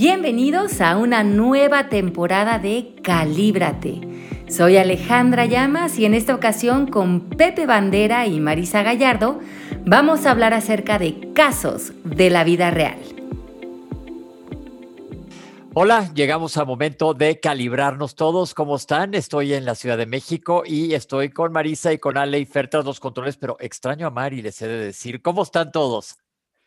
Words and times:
Bienvenidos 0.00 0.80
a 0.80 0.96
una 0.96 1.22
nueva 1.24 1.90
temporada 1.90 2.58
de 2.58 2.94
Calíbrate. 3.02 4.00
Soy 4.48 4.78
Alejandra 4.78 5.44
Llamas 5.44 5.98
y 5.98 6.06
en 6.06 6.14
esta 6.14 6.34
ocasión 6.34 6.86
con 6.86 7.28
Pepe 7.28 7.66
Bandera 7.66 8.26
y 8.26 8.40
Marisa 8.40 8.82
Gallardo 8.82 9.40
vamos 9.84 10.24
a 10.24 10.30
hablar 10.30 10.54
acerca 10.54 10.98
de 10.98 11.34
casos 11.34 11.92
de 12.02 12.30
la 12.30 12.44
vida 12.44 12.70
real. 12.70 12.98
Hola, 15.74 16.10
llegamos 16.14 16.56
al 16.56 16.64
momento 16.64 17.12
de 17.12 17.38
calibrarnos 17.38 18.14
todos. 18.14 18.54
¿Cómo 18.54 18.76
están? 18.76 19.12
Estoy 19.12 19.52
en 19.52 19.66
la 19.66 19.74
Ciudad 19.74 19.98
de 19.98 20.06
México 20.06 20.62
y 20.64 20.94
estoy 20.94 21.28
con 21.28 21.52
Marisa 21.52 21.92
y 21.92 21.98
con 21.98 22.16
Ale 22.16 22.38
y 22.38 22.46
Fer 22.46 22.68
tras 22.68 22.86
los 22.86 23.00
controles, 23.00 23.36
pero 23.36 23.58
extraño 23.60 24.06
a 24.06 24.10
Mari, 24.10 24.40
les 24.40 24.62
he 24.62 24.66
de 24.66 24.78
decir. 24.78 25.20
¿Cómo 25.20 25.42
están 25.42 25.70
todos? 25.70 26.16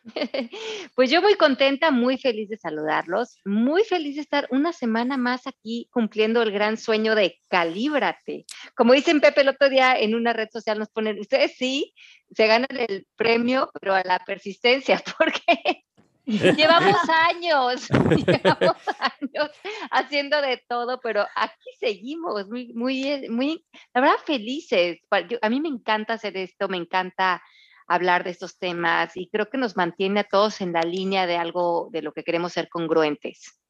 Pues 0.94 1.10
yo 1.10 1.22
muy 1.22 1.34
contenta, 1.34 1.90
muy 1.90 2.18
feliz 2.18 2.48
de 2.48 2.56
saludarlos, 2.56 3.38
muy 3.44 3.84
feliz 3.84 4.16
de 4.16 4.22
estar 4.22 4.46
una 4.50 4.72
semana 4.72 5.16
más 5.16 5.46
aquí 5.46 5.88
cumpliendo 5.90 6.42
el 6.42 6.52
gran 6.52 6.76
sueño 6.76 7.14
de 7.14 7.38
calíbrate. 7.48 8.44
Como 8.76 8.92
dicen 8.92 9.20
Pepe 9.20 9.42
el 9.42 9.48
otro 9.48 9.68
día 9.68 9.98
en 9.98 10.14
una 10.14 10.32
red 10.32 10.48
social 10.52 10.78
nos 10.78 10.88
ponen, 10.90 11.18
ustedes 11.18 11.54
sí, 11.56 11.94
se 12.34 12.46
ganan 12.46 12.76
el 12.76 13.06
premio, 13.16 13.70
pero 13.80 13.94
a 13.94 14.02
la 14.04 14.18
persistencia, 14.20 15.02
porque 15.18 15.84
llevamos 16.26 16.96
años, 17.08 17.88
llevamos 17.88 18.76
años 18.98 19.50
haciendo 19.90 20.40
de 20.40 20.62
todo, 20.68 21.00
pero 21.00 21.26
aquí 21.34 21.70
seguimos, 21.78 22.48
muy, 22.48 22.72
muy, 22.74 23.28
muy, 23.28 23.64
la 23.94 24.00
verdad, 24.00 24.16
felices. 24.24 24.98
a 25.40 25.48
mí 25.48 25.60
me 25.60 25.68
encanta 25.68 26.14
hacer 26.14 26.36
esto, 26.36 26.68
me 26.68 26.76
encanta 26.76 27.42
hablar 27.86 28.24
de 28.24 28.30
estos 28.30 28.58
temas 28.58 29.16
y 29.16 29.28
creo 29.28 29.48
que 29.48 29.58
nos 29.58 29.76
mantiene 29.76 30.20
a 30.20 30.24
todos 30.24 30.60
en 30.60 30.72
la 30.72 30.82
línea 30.82 31.26
de 31.26 31.36
algo 31.36 31.88
de 31.92 32.02
lo 32.02 32.12
que 32.12 32.24
queremos 32.24 32.52
ser 32.52 32.68
congruentes. 32.68 33.60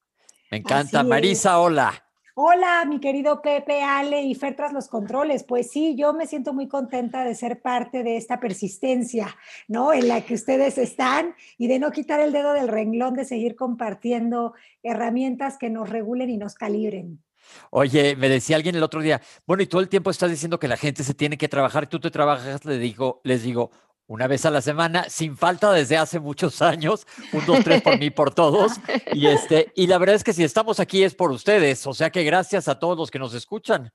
Me 0.51 0.59
encanta. 0.59 1.03
Marisa, 1.03 1.59
hola. 1.59 2.05
Hola, 2.37 2.85
mi 2.85 2.99
querido 2.99 3.41
Pepe, 3.41 3.85
Ale 3.85 4.23
y 4.23 4.35
Fer 4.35 4.57
tras 4.57 4.73
los 4.73 4.89
controles. 4.89 5.45
Pues 5.45 5.71
sí, 5.71 5.95
yo 5.97 6.13
me 6.15 6.27
siento 6.27 6.53
muy 6.53 6.67
contenta 6.67 7.23
de 7.23 7.37
ser 7.37 7.63
parte 7.63 8.03
de 8.03 8.17
esta 8.17 8.41
persistencia, 8.41 9.37
¿no? 9.69 9.93
En 9.93 10.09
la 10.09 10.21
que 10.23 10.35
ustedes 10.35 10.77
están 10.77 11.37
y 11.59 11.69
de 11.69 11.79
no 11.79 11.93
quitar 11.93 12.19
el 12.19 12.33
dedo 12.33 12.53
del 12.53 12.67
renglón, 12.67 13.15
de 13.15 13.25
seguir 13.25 13.55
compartiendo 13.55 14.55
herramientas 14.83 15.59
que 15.59 15.71
nos 15.71 15.89
regulen 15.91 16.29
y 16.29 16.37
nos 16.37 16.57
calibren. 16.57 17.23
Oye, 17.71 18.17
me 18.17 18.29
decía 18.29 18.57
alguien 18.57 18.75
el 18.75 18.83
otro 18.83 19.01
día, 19.01 19.21
bueno, 19.47 19.63
y 19.63 19.67
todo 19.67 19.81
el 19.81 19.89
tiempo 19.89 20.11
estás 20.11 20.31
diciendo 20.31 20.59
que 20.59 20.67
la 20.67 20.77
gente 20.77 21.05
se 21.05 21.15
tiene 21.15 21.39
que 21.39 21.49
trabajar, 21.49 21.87
tú 21.87 22.01
te 22.01 22.11
trabajas, 22.11 22.65
le 22.65 22.79
digo, 22.79 23.21
les 23.23 23.43
digo, 23.43 23.71
una 24.07 24.27
vez 24.27 24.45
a 24.45 24.51
la 24.51 24.61
semana, 24.61 25.09
sin 25.09 25.37
falta 25.37 25.73
desde 25.73 25.97
hace 25.97 26.21
muchos 26.21 26.61
años, 26.63 27.07
un, 27.33 27.45
dos, 27.47 27.65
tres 27.65 27.83
por 27.83 27.99
mí, 27.99 28.11
por 28.11 28.35
todos. 28.35 28.73
Y, 29.13 29.27
este, 29.27 29.73
y 29.75 29.87
la 29.87 29.99
verdad 29.99 30.17
es 30.17 30.25
que 30.25 30.33
si 30.33 30.45
estamos 30.45 30.81
aquí 30.81 31.03
es 31.03 31.15
por 31.15 31.31
ustedes, 31.31 31.87
o 31.87 31.95
sea 31.95 32.11
que 32.11 32.25
gracias 32.25 32.69
a 32.69 32.79
todos 32.79 32.99
los 32.99 33.11
que 33.11 33.19
nos 33.19 33.35
escuchan. 33.35 33.93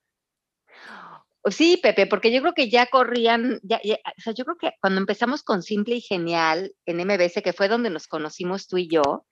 Sí, 1.45 1.79
Pepe, 1.81 2.05
porque 2.05 2.33
yo 2.33 2.41
creo 2.41 2.53
que 2.53 2.69
ya 2.69 2.87
corrían, 2.87 3.59
ya, 3.63 3.77
o 3.77 4.21
sea, 4.21 4.33
yo 4.33 4.43
creo 4.43 4.57
que 4.57 4.71
cuando 4.81 4.99
empezamos 4.99 5.41
con 5.41 5.63
Simple 5.63 5.95
y 5.95 6.01
Genial 6.01 6.73
en 6.85 6.97
MBS, 6.97 7.41
que 7.41 7.53
fue 7.53 7.69
donde 7.69 7.89
nos 7.89 8.07
conocimos 8.07 8.67
tú 8.67 8.77
y 8.77 8.89
yo, 8.89 9.25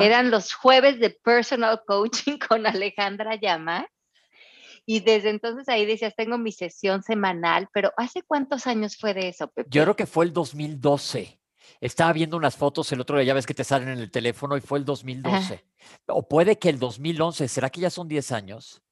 eran 0.00 0.30
los 0.30 0.52
jueves 0.54 0.98
de 0.98 1.10
personal 1.10 1.82
coaching 1.86 2.38
con 2.48 2.66
Alejandra 2.66 3.36
Llama. 3.36 3.86
Y 4.84 5.00
desde 5.00 5.30
entonces 5.30 5.68
ahí 5.68 5.86
decías, 5.86 6.14
tengo 6.16 6.38
mi 6.38 6.52
sesión 6.52 7.02
semanal, 7.02 7.68
pero 7.72 7.92
¿hace 7.96 8.22
cuántos 8.22 8.66
años 8.66 8.96
fue 8.96 9.14
de 9.14 9.28
eso, 9.28 9.48
Pepe? 9.48 9.70
Yo 9.70 9.82
creo 9.82 9.96
que 9.96 10.06
fue 10.06 10.24
el 10.24 10.32
2012. 10.32 11.38
Estaba 11.80 12.12
viendo 12.12 12.36
unas 12.36 12.56
fotos 12.56 12.90
el 12.92 13.00
otro 13.00 13.16
día, 13.16 13.26
ya 13.26 13.34
ves 13.34 13.46
que 13.46 13.54
te 13.54 13.64
salen 13.64 13.88
en 13.88 13.98
el 13.98 14.10
teléfono 14.10 14.56
y 14.56 14.60
fue 14.60 14.78
el 14.78 14.84
2012. 14.84 15.64
O 16.08 16.28
puede 16.28 16.58
que 16.58 16.68
el 16.68 16.78
2011, 16.78 17.48
¿será 17.48 17.70
que 17.70 17.80
ya 17.80 17.90
son 17.90 18.08
10 18.08 18.32
años? 18.32 18.82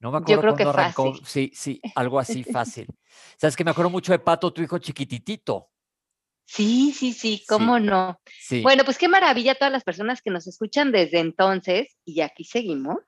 No 0.00 0.10
me 0.10 0.18
acuerdo 0.18 0.34
Yo 0.34 0.40
creo 0.40 0.56
que 0.56 0.62
arrancó. 0.62 1.12
Fácil. 1.12 1.26
Sí, 1.26 1.52
sí, 1.54 1.80
algo 1.94 2.18
así 2.18 2.44
fácil. 2.44 2.86
Sabes 3.36 3.56
que 3.56 3.64
me 3.64 3.70
acuerdo 3.70 3.90
mucho 3.90 4.12
de 4.12 4.18
Pato, 4.18 4.52
tu 4.52 4.62
hijo 4.62 4.78
chiquititito. 4.78 5.70
Sí, 6.50 6.92
sí, 6.92 7.12
sí, 7.12 7.44
cómo 7.46 7.78
no. 7.78 8.20
Bueno, 8.62 8.82
pues 8.84 8.96
qué 8.96 9.06
maravilla 9.06 9.54
todas 9.54 9.70
las 9.70 9.84
personas 9.84 10.22
que 10.22 10.30
nos 10.30 10.46
escuchan 10.46 10.92
desde 10.92 11.18
entonces 11.18 11.98
y 12.06 12.22
aquí 12.22 12.44
seguimos. 12.44 13.00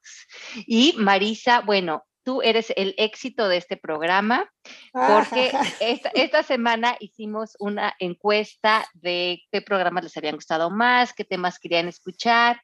Y 0.67 0.95
Marisa, 0.99 1.63
bueno, 1.63 2.05
tú 2.23 2.43
eres 2.43 2.71
el 2.77 2.95
éxito 2.99 3.49
de 3.49 3.57
este 3.57 3.79
programa 3.79 4.53
porque 4.93 5.53
esta, 5.81 6.11
esta, 6.13 6.43
semana 6.43 6.97
hicimos 7.01 7.57
una 7.59 7.95
encuesta 7.99 8.87
de 8.93 9.41
qué 9.51 9.63
programas 9.63 10.05
les 10.05 10.17
habían 10.19 10.35
gustado 10.35 10.69
más, 10.69 11.15
qué 11.15 11.25
temas 11.25 11.59
querían 11.59 11.89
escuchar 11.89 12.61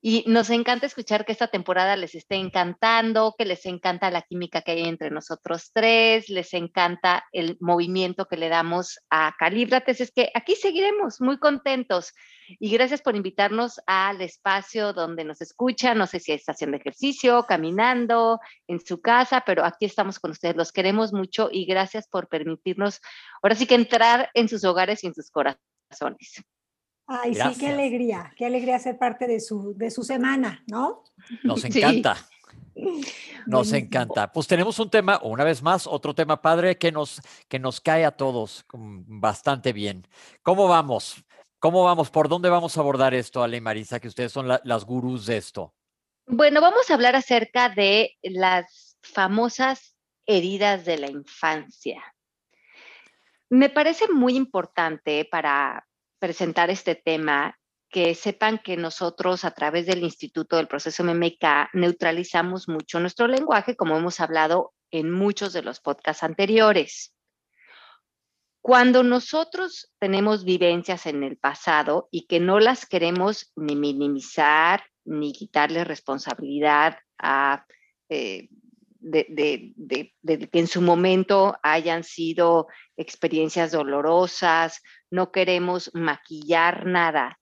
y 0.00 0.22
nos 0.28 0.48
encanta 0.50 0.86
escuchar 0.86 1.24
que 1.24 1.32
esta 1.32 1.48
temporada 1.48 1.96
les 1.96 2.14
esté 2.14 2.36
encantando, 2.36 3.34
que 3.36 3.44
les 3.44 3.66
encanta 3.66 4.12
la 4.12 4.22
química 4.22 4.62
que 4.62 4.72
hay 4.72 4.84
entre 4.84 5.10
nosotros 5.10 5.72
tres, 5.74 6.28
les 6.28 6.54
encanta 6.54 7.24
el 7.32 7.56
movimiento 7.60 8.26
que 8.26 8.36
le 8.36 8.48
damos 8.48 9.00
a 9.10 9.34
Calíbrates. 9.36 10.00
Es 10.00 10.12
que 10.12 10.30
aquí 10.34 10.54
seguiremos 10.54 11.20
muy 11.20 11.38
contentos. 11.38 12.12
Y 12.60 12.70
gracias 12.70 13.02
por 13.02 13.16
invitarnos 13.16 13.80
al 13.86 14.20
espacio 14.20 14.92
donde 14.92 15.24
nos 15.24 15.40
escuchan. 15.40 15.98
No 15.98 16.06
sé 16.06 16.20
si 16.20 16.30
está 16.30 16.52
haciendo 16.52 16.76
ejercicio, 16.76 17.44
caminando, 17.48 18.38
en 18.68 18.78
su 18.80 19.00
casa, 19.00 19.42
pero 19.44 19.64
aquí 19.64 19.84
estamos 19.84 20.20
con 20.20 20.30
ustedes. 20.30 20.56
Los 20.56 20.70
queremos 20.70 21.12
mucho 21.12 21.48
y 21.50 21.66
gracias 21.66 22.06
por 22.06 22.28
permitirnos 22.28 23.00
ahora 23.42 23.56
sí 23.56 23.66
que 23.66 23.74
entrar 23.74 24.30
en 24.34 24.48
sus 24.48 24.62
hogares 24.64 25.02
y 25.02 25.08
en 25.08 25.14
sus 25.14 25.30
corazones. 25.30 26.44
Ay, 27.10 27.34
sí, 27.34 27.58
qué 27.58 27.68
alegría, 27.68 28.30
qué 28.36 28.44
alegría 28.44 28.78
ser 28.78 28.98
parte 28.98 29.26
de 29.26 29.40
su, 29.40 29.74
de 29.74 29.90
su 29.90 30.02
semana, 30.02 30.62
¿no? 30.66 31.04
Nos 31.42 31.64
encanta. 31.64 32.18
Nos 33.46 33.72
encanta. 33.72 34.30
Pues 34.30 34.46
tenemos 34.46 34.78
un 34.78 34.90
tema, 34.90 35.18
una 35.22 35.42
vez 35.42 35.62
más, 35.62 35.86
otro 35.86 36.14
tema 36.14 36.42
padre 36.42 36.76
que 36.76 36.92
nos, 36.92 37.22
que 37.48 37.58
nos 37.58 37.80
cae 37.80 38.04
a 38.04 38.10
todos 38.10 38.66
bastante 38.74 39.72
bien. 39.72 40.06
¿Cómo 40.42 40.68
vamos? 40.68 41.24
¿Cómo 41.58 41.82
vamos? 41.82 42.10
¿Por 42.10 42.28
dónde 42.28 42.50
vamos 42.50 42.76
a 42.76 42.80
abordar 42.80 43.14
esto, 43.14 43.42
Ale 43.42 43.56
y 43.56 43.60
Marisa, 43.62 43.98
que 44.00 44.08
ustedes 44.08 44.30
son 44.30 44.46
las 44.46 44.84
gurús 44.84 45.24
de 45.24 45.38
esto? 45.38 45.74
Bueno, 46.26 46.60
vamos 46.60 46.90
a 46.90 46.94
hablar 46.94 47.16
acerca 47.16 47.70
de 47.70 48.18
las 48.22 48.98
famosas 49.02 49.96
heridas 50.26 50.84
de 50.84 50.98
la 50.98 51.10
infancia. 51.10 52.04
Me 53.48 53.70
parece 53.70 54.12
muy 54.12 54.36
importante 54.36 55.24
para, 55.24 55.87
presentar 56.18 56.70
este 56.70 56.94
tema, 56.94 57.58
que 57.90 58.14
sepan 58.14 58.58
que 58.58 58.76
nosotros 58.76 59.44
a 59.44 59.50
través 59.52 59.86
del 59.86 60.02
Instituto 60.02 60.56
del 60.56 60.68
Proceso 60.68 61.04
MMK 61.04 61.70
neutralizamos 61.72 62.68
mucho 62.68 63.00
nuestro 63.00 63.26
lenguaje, 63.28 63.76
como 63.76 63.96
hemos 63.96 64.20
hablado 64.20 64.74
en 64.90 65.10
muchos 65.10 65.52
de 65.52 65.62
los 65.62 65.80
podcasts 65.80 66.22
anteriores. 66.22 67.14
Cuando 68.60 69.02
nosotros 69.02 69.90
tenemos 69.98 70.44
vivencias 70.44 71.06
en 71.06 71.22
el 71.22 71.38
pasado 71.38 72.08
y 72.10 72.26
que 72.26 72.40
no 72.40 72.60
las 72.60 72.84
queremos 72.84 73.52
ni 73.56 73.76
minimizar 73.76 74.84
ni 75.04 75.32
quitarle 75.32 75.84
responsabilidad 75.84 76.98
a 77.18 77.64
eh, 78.10 78.48
de, 78.98 79.74
que 80.50 80.58
en 80.58 80.66
su 80.66 80.80
momento 80.80 81.56
hayan 81.62 82.04
sido 82.04 82.66
experiencias 82.96 83.72
dolorosas, 83.72 84.82
no 85.10 85.30
queremos 85.30 85.90
maquillar 85.94 86.86
nada, 86.86 87.38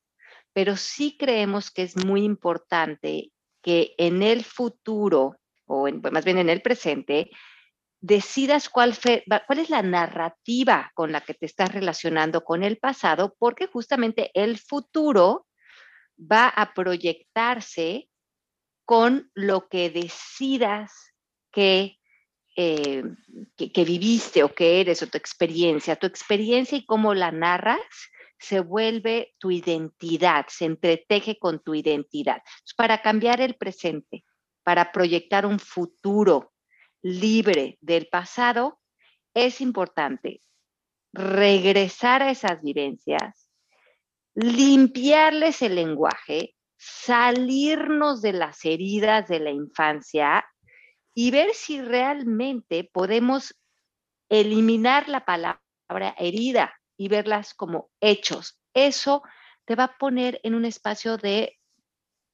pero 0.53 0.77
sí 0.77 1.17
creemos 1.19 1.71
que 1.71 1.83
es 1.83 1.97
muy 2.05 2.25
importante 2.25 3.33
que 3.63 3.95
en 3.99 4.23
el 4.23 4.45
futuro, 4.45 5.37
o 5.67 5.89
más 6.13 6.25
bien 6.25 6.39
en 6.39 6.51
el 6.51 6.63
presente, 6.63 7.31
decidas 8.01 8.69
cuál, 8.69 8.95
cuál 9.47 9.59
es 9.59 9.71
la 9.71 9.83
narrativa 9.83 10.93
con 10.95 11.11
la 11.11 11.23
que 11.23 11.35
te 11.35 11.47
estás 11.47 11.73
relacionando 11.73 12.45
con 12.45 12.63
el 12.63 12.79
pasado, 12.79 13.35
porque 13.39 13.67
justamente 13.67 14.31
el 14.35 14.59
futuro 14.59 15.47
va 16.19 16.49
a 16.49 16.73
proyectarse 16.75 18.09
con 18.85 19.31
lo 19.35 19.69
que 19.69 19.91
decidas 19.91 21.16
eh, 21.57 23.03
que, 23.57 23.73
que, 23.73 23.85
viviste 23.85 24.43
o 24.45 24.55
que 24.55 24.81
eres 24.81 25.03
o 25.03 25.07
tu 25.07 25.19
experiencia. 25.19 25.97
Tu 25.97 26.07
experiencia 26.07 26.79
y 26.79 26.87
cómo 26.87 27.15
la 27.15 27.31
narras 27.31 27.81
se 28.39 28.61
vuelve 28.61 29.35
tu 29.39 29.51
identidad, 29.51 30.47
se 30.49 30.67
entreteje 30.67 31.39
con 31.39 31.63
tu 31.63 31.75
identidad. 31.75 32.43
Para 32.77 33.03
cambiar 33.03 33.41
el 33.41 33.55
presente, 33.55 34.25
para 34.63 34.93
proyectar 34.93 35.47
un 35.47 35.59
futuro 35.59 36.53
libre 37.03 37.79
del 37.81 38.09
pasado, 38.09 38.81
es 39.35 39.61
importante 39.61 40.41
regresar 41.13 42.23
a 42.23 42.31
esas 42.31 42.61
vivencias, 42.63 43.51
limpiarles 44.35 45.63
el 45.63 45.77
lenguaje, 45.77 46.55
salirnos 46.77 48.21
de 48.23 48.33
las 48.33 48.65
heridas 48.65 49.29
de 49.29 49.41
la 49.41 49.51
infancia 49.51 50.45
y 51.19 51.31
ver 51.31 51.55
si 51.55 51.81
realmente 51.81 52.85
podemos 52.93 53.57
eliminar 54.29 55.09
la 55.09 55.25
palabra 55.25 56.15
herida 56.19 56.79
y 56.99 57.09
verlas 57.09 57.55
como 57.55 57.89
hechos. 58.03 58.61
Eso 58.75 59.23
te 59.65 59.77
va 59.77 59.85
a 59.85 59.97
poner 59.97 60.39
en 60.43 60.55
un 60.55 60.67
espacio 60.67 61.17
de 61.17 61.59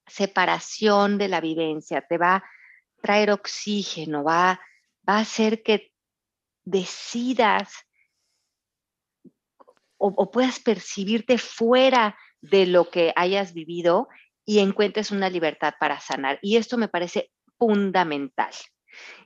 separación 0.05 1.17
de 1.17 1.29
la 1.29 1.39
vivencia, 1.39 2.01
te 2.01 2.17
va 2.17 2.35
a 2.35 2.43
traer 3.01 3.31
oxígeno, 3.31 4.25
va, 4.25 4.59
va 5.07 5.15
a 5.15 5.21
hacer 5.21 5.63
que 5.63 5.93
decidas 6.65 7.71
o, 9.97 10.29
puedas 10.29 10.59
percibirte 10.59 11.37
fuera 11.37 12.17
de 12.41 12.65
lo 12.65 12.89
que 12.89 13.13
hayas 13.15 13.53
vivido 13.53 14.09
y 14.43 14.59
encuentres 14.59 15.11
una 15.11 15.29
libertad 15.29 15.75
para 15.79 16.01
sanar. 16.01 16.39
Y 16.41 16.57
esto 16.57 16.77
me 16.77 16.89
parece 16.89 17.31
fundamental. 17.57 18.51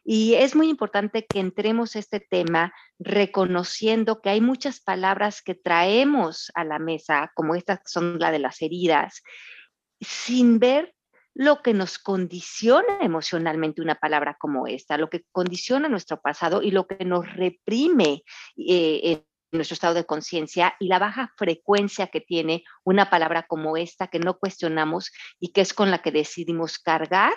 Y 0.04 0.36
es 0.36 0.56
muy 0.56 0.70
importante 0.70 1.26
que 1.26 1.40
entremos 1.40 1.96
a 1.96 2.00
este 2.00 2.20
tema 2.20 2.74
reconociendo 3.00 4.22
que 4.22 4.30
hay 4.30 4.42
muchas 4.42 4.80
palabras 4.80 5.42
que 5.42 5.56
traemos 5.56 6.52
a 6.56 6.64
la 6.64 6.80
mesa, 6.80 7.32
como 7.36 7.56
estas 7.56 7.80
son 7.86 8.20
la 8.20 8.32
de 8.32 8.40
las 8.40 8.62
heridas, 8.62 9.22
sin 10.00 10.60
ver 10.60 10.94
lo 11.34 11.62
que 11.62 11.74
nos 11.74 12.00
condiciona 12.00 12.98
emocionalmente 13.02 13.82
una 13.82 13.94
palabra 13.94 14.36
como 14.40 14.66
esta, 14.66 14.98
lo 14.98 15.08
que 15.08 15.24
condiciona 15.32 15.88
nuestro 15.88 16.20
pasado 16.20 16.64
y 16.64 16.72
lo 16.72 16.88
que 16.88 17.06
nos 17.06 17.32
reprime 17.36 18.24
eh, 18.58 19.02
en 19.04 19.24
nuestro 19.52 19.76
estado 19.76 19.94
de 19.94 20.06
conciencia 20.06 20.76
y 20.80 20.88
la 20.88 20.98
baja 20.98 21.32
frecuencia 21.38 22.08
que 22.08 22.22
tiene 22.22 22.64
una 22.84 23.12
palabra 23.12 23.44
como 23.44 23.78
esta 23.78 24.08
que 24.08 24.20
no 24.20 24.40
cuestionamos 24.40 25.12
y 25.40 25.52
que 25.52 25.62
es 25.62 25.74
con 25.74 25.92
la 25.92 26.02
que 26.02 26.12
decidimos 26.12 26.80
cargar, 26.80 27.36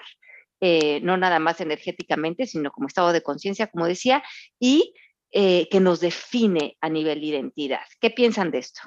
eh, 0.60 1.00
no 1.02 1.16
nada 1.16 1.38
más 1.38 1.60
energéticamente, 1.60 2.46
sino 2.46 2.70
como 2.70 2.86
estado 2.86 3.12
de 3.12 3.22
conciencia, 3.22 3.68
como 3.68 3.86
decía, 3.86 4.22
y 4.58 4.94
eh, 5.32 5.68
que 5.70 5.80
nos 5.80 6.00
define 6.00 6.76
a 6.80 6.88
nivel 6.88 7.20
de 7.20 7.26
identidad. 7.26 7.84
¿Qué 8.00 8.10
piensan 8.10 8.50
de 8.50 8.58
esto? 8.58 8.80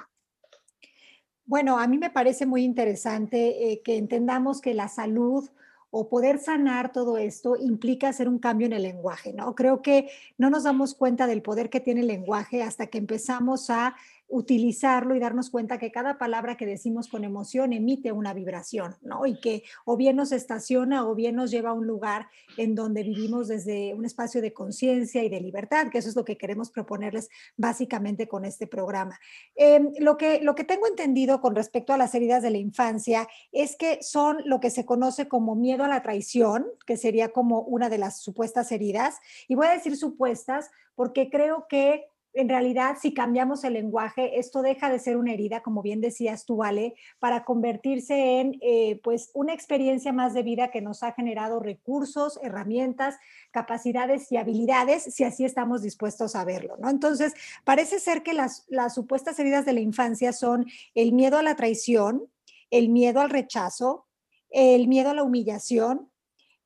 Bueno, 1.46 1.78
a 1.78 1.86
mí 1.86 1.98
me 1.98 2.10
parece 2.10 2.46
muy 2.46 2.64
interesante 2.64 3.72
eh, 3.72 3.82
que 3.82 3.96
entendamos 3.96 4.60
que 4.60 4.74
la 4.74 4.88
salud 4.88 5.48
o 5.90 6.08
poder 6.08 6.38
sanar 6.38 6.90
todo 6.90 7.18
esto 7.18 7.56
implica 7.56 8.08
hacer 8.08 8.28
un 8.28 8.38
cambio 8.38 8.66
en 8.66 8.72
el 8.72 8.82
lenguaje, 8.82 9.32
¿no? 9.32 9.54
Creo 9.54 9.80
que 9.80 10.10
no 10.38 10.50
nos 10.50 10.64
damos 10.64 10.94
cuenta 10.94 11.26
del 11.26 11.40
poder 11.40 11.70
que 11.70 11.80
tiene 11.80 12.00
el 12.00 12.08
lenguaje 12.08 12.62
hasta 12.62 12.88
que 12.88 12.98
empezamos 12.98 13.70
a 13.70 13.94
utilizarlo 14.28 15.14
y 15.14 15.20
darnos 15.20 15.50
cuenta 15.50 15.78
que 15.78 15.92
cada 15.92 16.18
palabra 16.18 16.56
que 16.56 16.66
decimos 16.66 17.08
con 17.08 17.24
emoción 17.24 17.72
emite 17.72 18.12
una 18.12 18.34
vibración, 18.34 18.96
¿no? 19.02 19.26
Y 19.26 19.38
que 19.38 19.62
o 19.84 19.96
bien 19.96 20.16
nos 20.16 20.32
estaciona 20.32 21.06
o 21.06 21.14
bien 21.14 21.36
nos 21.36 21.50
lleva 21.50 21.70
a 21.70 21.74
un 21.74 21.86
lugar 21.86 22.28
en 22.56 22.74
donde 22.74 23.02
vivimos 23.02 23.48
desde 23.48 23.94
un 23.94 24.04
espacio 24.04 24.40
de 24.40 24.52
conciencia 24.52 25.22
y 25.22 25.28
de 25.28 25.40
libertad, 25.40 25.88
que 25.90 25.98
eso 25.98 26.08
es 26.08 26.16
lo 26.16 26.24
que 26.24 26.36
queremos 26.36 26.70
proponerles 26.70 27.28
básicamente 27.56 28.26
con 28.26 28.44
este 28.44 28.66
programa. 28.66 29.18
Em, 29.54 29.92
lo, 30.00 30.16
que, 30.16 30.40
lo 30.40 30.54
que 30.54 30.64
tengo 30.64 30.86
entendido 30.86 31.40
con 31.40 31.54
respecto 31.54 31.92
a 31.92 31.98
las 31.98 32.14
heridas 32.14 32.42
de 32.42 32.50
la 32.50 32.58
infancia 32.58 33.28
es 33.52 33.76
que 33.76 34.02
son 34.02 34.38
lo 34.44 34.60
que 34.60 34.70
se 34.70 34.84
conoce 34.84 35.28
como 35.28 35.54
miedo 35.54 35.84
a 35.84 35.88
la 35.88 36.02
traición, 36.02 36.66
que 36.86 36.96
sería 36.96 37.30
como 37.30 37.60
una 37.60 37.88
de 37.88 37.98
las 37.98 38.20
supuestas 38.20 38.72
heridas. 38.72 39.18
Y 39.48 39.54
voy 39.54 39.66
a 39.66 39.72
decir 39.72 39.96
supuestas 39.96 40.70
porque 40.94 41.30
creo 41.30 41.66
que 41.68 42.06
en 42.34 42.48
realidad, 42.48 42.96
si 43.00 43.14
cambiamos 43.14 43.62
el 43.62 43.74
lenguaje, 43.74 44.38
esto 44.38 44.60
deja 44.60 44.90
de 44.90 44.98
ser 44.98 45.16
una 45.16 45.32
herida, 45.32 45.62
como 45.62 45.82
bien 45.82 46.00
decías 46.00 46.44
tú, 46.44 46.64
Ale, 46.64 46.96
para 47.20 47.44
convertirse 47.44 48.40
en 48.40 48.58
eh, 48.60 49.00
pues 49.04 49.30
una 49.34 49.54
experiencia 49.54 50.12
más 50.12 50.34
de 50.34 50.42
vida 50.42 50.70
que 50.72 50.80
nos 50.80 51.04
ha 51.04 51.12
generado 51.12 51.60
recursos, 51.60 52.40
herramientas, 52.42 53.16
capacidades 53.52 54.32
y 54.32 54.36
habilidades, 54.36 55.04
si 55.04 55.22
así 55.22 55.44
estamos 55.44 55.82
dispuestos 55.82 56.34
a 56.34 56.44
verlo, 56.44 56.76
¿no? 56.78 56.90
Entonces, 56.90 57.34
parece 57.64 58.00
ser 58.00 58.24
que 58.24 58.34
las, 58.34 58.64
las 58.68 58.94
supuestas 58.94 59.38
heridas 59.38 59.64
de 59.64 59.72
la 59.72 59.80
infancia 59.80 60.32
son 60.32 60.66
el 60.94 61.12
miedo 61.12 61.38
a 61.38 61.42
la 61.42 61.54
traición, 61.54 62.26
el 62.70 62.88
miedo 62.88 63.20
al 63.20 63.30
rechazo, 63.30 64.06
el 64.50 64.88
miedo 64.88 65.10
a 65.10 65.14
la 65.14 65.22
humillación, 65.22 66.10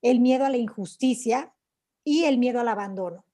el 0.00 0.20
miedo 0.20 0.46
a 0.46 0.50
la 0.50 0.56
injusticia 0.56 1.52
y 2.04 2.24
el 2.24 2.38
miedo 2.38 2.60
al 2.60 2.68
abandono. 2.68 3.24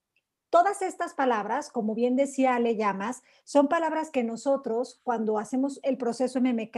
Todas 0.55 0.83
estas 0.83 1.15
palabras, 1.15 1.69
como 1.69 1.97
bien 1.97 2.15
decía 2.15 2.55
Ale 2.55 2.77
Llamas, 2.77 3.25
son 3.43 3.67
palabras 3.67 4.11
que 4.11 4.23
nosotros 4.23 5.01
cuando 5.03 5.41
hacemos 5.41 5.81
el 5.83 5.97
proceso 5.97 6.41
MMK 6.41 6.77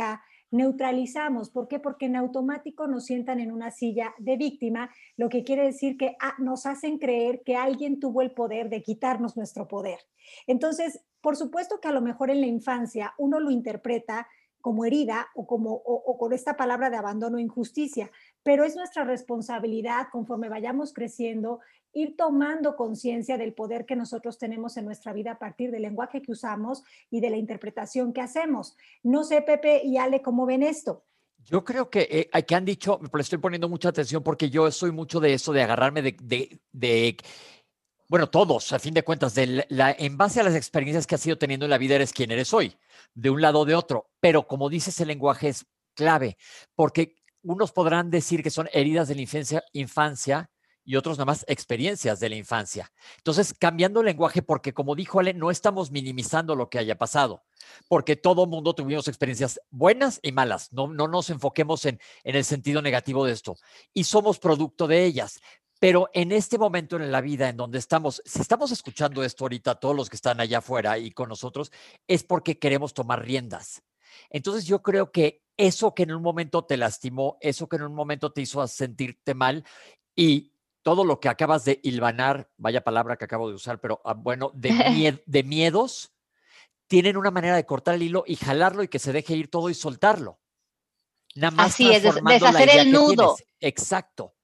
neutralizamos. 0.50 1.50
¿Por 1.50 1.68
qué? 1.68 1.78
Porque 1.78 2.06
en 2.06 2.16
automático 2.16 2.86
nos 2.86 3.04
sientan 3.04 3.38
en 3.38 3.52
una 3.52 3.70
silla 3.70 4.14
de 4.16 4.38
víctima, 4.38 4.88
lo 5.18 5.28
que 5.28 5.44
quiere 5.44 5.64
decir 5.64 5.98
que 5.98 6.16
ah, 6.20 6.36
nos 6.38 6.64
hacen 6.64 6.96
creer 6.96 7.42
que 7.44 7.54
alguien 7.54 8.00
tuvo 8.00 8.22
el 8.22 8.30
poder 8.30 8.70
de 8.70 8.82
quitarnos 8.82 9.36
nuestro 9.36 9.68
poder. 9.68 9.98
Entonces, 10.46 11.04
por 11.20 11.36
supuesto 11.36 11.78
que 11.78 11.88
a 11.88 11.92
lo 11.92 12.00
mejor 12.00 12.30
en 12.30 12.40
la 12.40 12.46
infancia 12.46 13.12
uno 13.18 13.40
lo 13.40 13.50
interpreta 13.50 14.26
como 14.66 14.84
herida 14.84 15.28
o, 15.36 15.46
como, 15.46 15.74
o, 15.74 16.18
con 16.18 16.32
esta 16.32 16.56
palabra 16.56 16.90
de 16.90 16.96
abandono 16.96 17.38
e 17.38 17.42
injusticia, 17.42 18.10
pero 18.42 18.64
es 18.64 18.74
nuestra 18.74 19.04
responsabilidad 19.04 20.08
conforme 20.10 20.48
vayamos 20.48 20.92
creciendo 20.92 21.60
ir 21.96 22.14
tomando 22.14 22.76
conciencia 22.76 23.38
del 23.38 23.54
poder 23.54 23.86
que 23.86 23.96
nosotros 23.96 24.36
tenemos 24.36 24.76
en 24.76 24.84
nuestra 24.84 25.14
vida 25.14 25.32
a 25.32 25.38
partir 25.38 25.70
del 25.70 25.82
lenguaje 25.82 26.20
que 26.20 26.32
usamos 26.32 26.82
y 27.10 27.20
de 27.20 27.30
la 27.30 27.38
interpretación 27.38 28.12
que 28.12 28.20
hacemos. 28.20 28.76
No 29.02 29.24
sé, 29.24 29.40
Pepe 29.40 29.80
y 29.82 29.96
Ale, 29.96 30.20
¿cómo 30.20 30.44
ven 30.44 30.62
esto? 30.62 31.04
Yo 31.38 31.64
creo 31.64 31.88
que, 31.88 32.28
eh, 32.32 32.42
que 32.44 32.54
han 32.54 32.66
dicho, 32.66 32.98
pero 32.98 33.22
estoy 33.22 33.38
poniendo 33.38 33.68
mucha 33.68 33.88
atención 33.88 34.22
porque 34.22 34.50
yo 34.50 34.70
soy 34.70 34.92
mucho 34.92 35.20
de 35.20 35.32
eso, 35.32 35.54
de 35.54 35.62
agarrarme 35.62 36.02
de, 36.02 36.60
de, 36.72 37.16
bueno, 38.08 38.28
todos, 38.28 38.72
a 38.74 38.78
fin 38.78 38.92
de 38.92 39.02
cuentas, 39.02 39.34
de 39.34 39.64
la, 39.70 39.92
en 39.98 40.18
base 40.18 40.40
a 40.40 40.44
las 40.44 40.54
experiencias 40.54 41.06
que 41.06 41.14
has 41.14 41.26
ido 41.26 41.38
teniendo 41.38 41.64
en 41.64 41.70
la 41.70 41.78
vida, 41.78 41.94
eres 41.94 42.12
quien 42.12 42.30
eres 42.30 42.52
hoy, 42.52 42.76
de 43.14 43.30
un 43.30 43.40
lado 43.40 43.60
o 43.60 43.64
de 43.64 43.74
otro. 43.74 44.10
Pero 44.20 44.46
como 44.46 44.68
dices, 44.68 45.00
el 45.00 45.08
lenguaje 45.08 45.48
es 45.48 45.64
clave, 45.94 46.36
porque 46.74 47.16
unos 47.42 47.72
podrán 47.72 48.10
decir 48.10 48.42
que 48.42 48.50
son 48.50 48.68
heridas 48.72 49.08
de 49.08 49.14
la 49.14 49.22
infancia, 49.22 49.64
infancia 49.72 50.50
y 50.86 50.96
otros 50.96 51.18
nada 51.18 51.26
más 51.26 51.44
experiencias 51.48 52.20
de 52.20 52.28
la 52.30 52.36
infancia. 52.36 52.92
Entonces, 53.18 53.52
cambiando 53.52 54.00
el 54.00 54.06
lenguaje, 54.06 54.40
porque 54.40 54.72
como 54.72 54.94
dijo 54.94 55.20
Ale, 55.20 55.34
no 55.34 55.50
estamos 55.50 55.90
minimizando 55.90 56.54
lo 56.54 56.70
que 56.70 56.78
haya 56.78 56.96
pasado, 56.96 57.44
porque 57.88 58.14
todo 58.14 58.46
mundo 58.46 58.74
tuvimos 58.74 59.08
experiencias 59.08 59.60
buenas 59.70 60.20
y 60.22 60.32
malas. 60.32 60.72
No, 60.72 60.86
no 60.86 61.08
nos 61.08 61.28
enfoquemos 61.28 61.84
en, 61.84 62.00
en 62.22 62.36
el 62.36 62.44
sentido 62.44 62.80
negativo 62.80 63.26
de 63.26 63.32
esto. 63.32 63.56
Y 63.92 64.04
somos 64.04 64.38
producto 64.38 64.86
de 64.86 65.04
ellas. 65.04 65.40
Pero 65.78 66.08
en 66.14 66.32
este 66.32 66.56
momento 66.56 66.96
en 66.96 67.12
la 67.12 67.20
vida 67.20 67.48
en 67.50 67.56
donde 67.56 67.78
estamos, 67.78 68.22
si 68.24 68.40
estamos 68.40 68.70
escuchando 68.70 69.22
esto 69.22 69.44
ahorita, 69.44 69.74
todos 69.74 69.94
los 69.94 70.08
que 70.08 70.16
están 70.16 70.40
allá 70.40 70.58
afuera 70.58 70.96
y 70.98 71.10
con 71.10 71.28
nosotros, 71.28 71.70
es 72.06 72.22
porque 72.22 72.58
queremos 72.58 72.94
tomar 72.94 73.22
riendas. 73.22 73.82
Entonces 74.30 74.64
yo 74.64 74.82
creo 74.82 75.10
que 75.12 75.42
eso 75.56 75.94
que 75.94 76.04
en 76.04 76.12
un 76.12 76.22
momento 76.22 76.64
te 76.64 76.76
lastimó, 76.76 77.36
eso 77.40 77.68
que 77.68 77.76
en 77.76 77.82
un 77.82 77.94
momento 77.94 78.32
te 78.32 78.42
hizo 78.42 78.66
sentirte 78.68 79.34
mal 79.34 79.64
y 80.14 80.52
todo 80.86 81.04
lo 81.04 81.18
que 81.18 81.28
acabas 81.28 81.64
de 81.64 81.80
hilvanar, 81.82 82.48
vaya 82.58 82.84
palabra 82.84 83.16
que 83.16 83.24
acabo 83.24 83.48
de 83.48 83.56
usar, 83.56 83.80
pero 83.80 84.00
ah, 84.04 84.14
bueno, 84.14 84.52
de, 84.54 84.70
de 85.26 85.42
miedos, 85.42 86.12
tienen 86.86 87.16
una 87.16 87.32
manera 87.32 87.56
de 87.56 87.66
cortar 87.66 87.96
el 87.96 88.04
hilo 88.04 88.22
y 88.24 88.36
jalarlo 88.36 88.84
y 88.84 88.88
que 88.88 89.00
se 89.00 89.12
deje 89.12 89.34
ir 89.34 89.50
todo 89.50 89.68
y 89.68 89.74
soltarlo. 89.74 90.38
Nada 91.34 91.50
más 91.50 91.72
Así 91.72 91.90
es, 91.90 92.04
deshacer 92.04 92.70
el 92.70 92.92
nudo. 92.92 93.36
Exacto. 93.58 94.36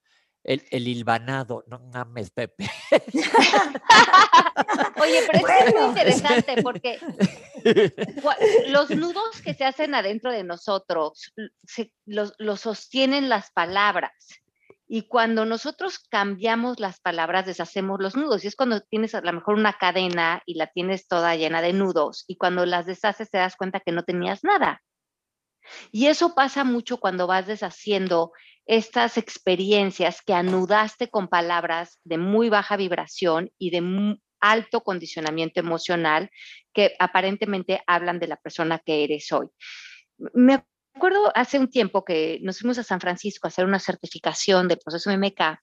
El, 0.43 0.65
el, 0.73 0.89
hilvanado, 0.89 1.63
no 1.69 1.79
mames, 1.79 2.33
Pepe. 2.33 2.69
Oye, 5.01 5.21
pero 5.31 5.47
es 5.47 5.75
muy 5.77 5.85
interesante 5.85 6.61
porque 6.61 6.99
los 8.67 8.91
nudos 8.91 9.41
que 9.43 9.55
se 9.55 9.65
hacen 9.65 9.95
adentro 9.95 10.33
de 10.33 10.43
nosotros 10.43 11.33
los, 12.05 12.35
los 12.39 12.63
sostienen 12.63 13.29
las 13.29 13.53
palabras. 13.53 14.42
Y 14.95 15.09
cuando 15.09 15.47
nosotros 15.47 15.99
cambiamos 15.99 16.79
las 16.79 17.01
palabras, 17.01 17.47
deshacemos 17.47 17.99
los 17.99 18.15
nudos. 18.15 18.45
Y 18.45 18.49
es 18.49 18.57
cuando 18.57 18.83
tienes 18.83 19.15
a 19.15 19.23
lo 19.23 19.33
mejor 19.33 19.55
una 19.55 19.73
cadena 19.73 20.43
y 20.45 20.57
la 20.57 20.67
tienes 20.67 21.09
toda 21.09 21.35
llena 21.35 21.63
de 21.63 21.73
nudos. 21.73 22.25
Y 22.27 22.37
cuando 22.37 22.67
las 22.67 22.85
deshaces 22.85 23.31
te 23.31 23.39
das 23.39 23.57
cuenta 23.57 23.81
que 23.81 23.91
no 23.91 24.03
tenías 24.03 24.45
nada. 24.45 24.83
Y 25.93 26.09
eso 26.09 26.35
pasa 26.35 26.65
mucho 26.65 27.01
cuando 27.01 27.27
vas 27.27 27.47
deshaciendo 27.47 28.33
estas 28.67 29.17
experiencias 29.17 30.21
que 30.21 30.35
anudaste 30.35 31.09
con 31.09 31.29
palabras 31.29 31.99
de 32.05 32.19
muy 32.19 32.51
baja 32.51 32.77
vibración 32.77 33.51
y 33.57 33.71
de 33.71 34.19
alto 34.41 34.83
condicionamiento 34.83 35.59
emocional 35.59 36.29
que 36.75 36.95
aparentemente 36.99 37.83
hablan 37.87 38.19
de 38.19 38.27
la 38.27 38.37
persona 38.37 38.79
que 38.79 39.05
eres 39.05 39.33
hoy. 39.33 39.47
Me 40.35 40.63
acuerdo 40.95 41.33
hace 41.35 41.59
un 41.59 41.69
tiempo 41.69 42.05
que 42.05 42.39
nos 42.43 42.59
fuimos 42.59 42.79
a 42.79 42.83
San 42.83 43.01
Francisco 43.01 43.47
a 43.47 43.49
hacer 43.49 43.65
una 43.65 43.79
certificación 43.79 44.69
del 44.69 44.79
proceso 44.79 45.11
MK 45.11 45.61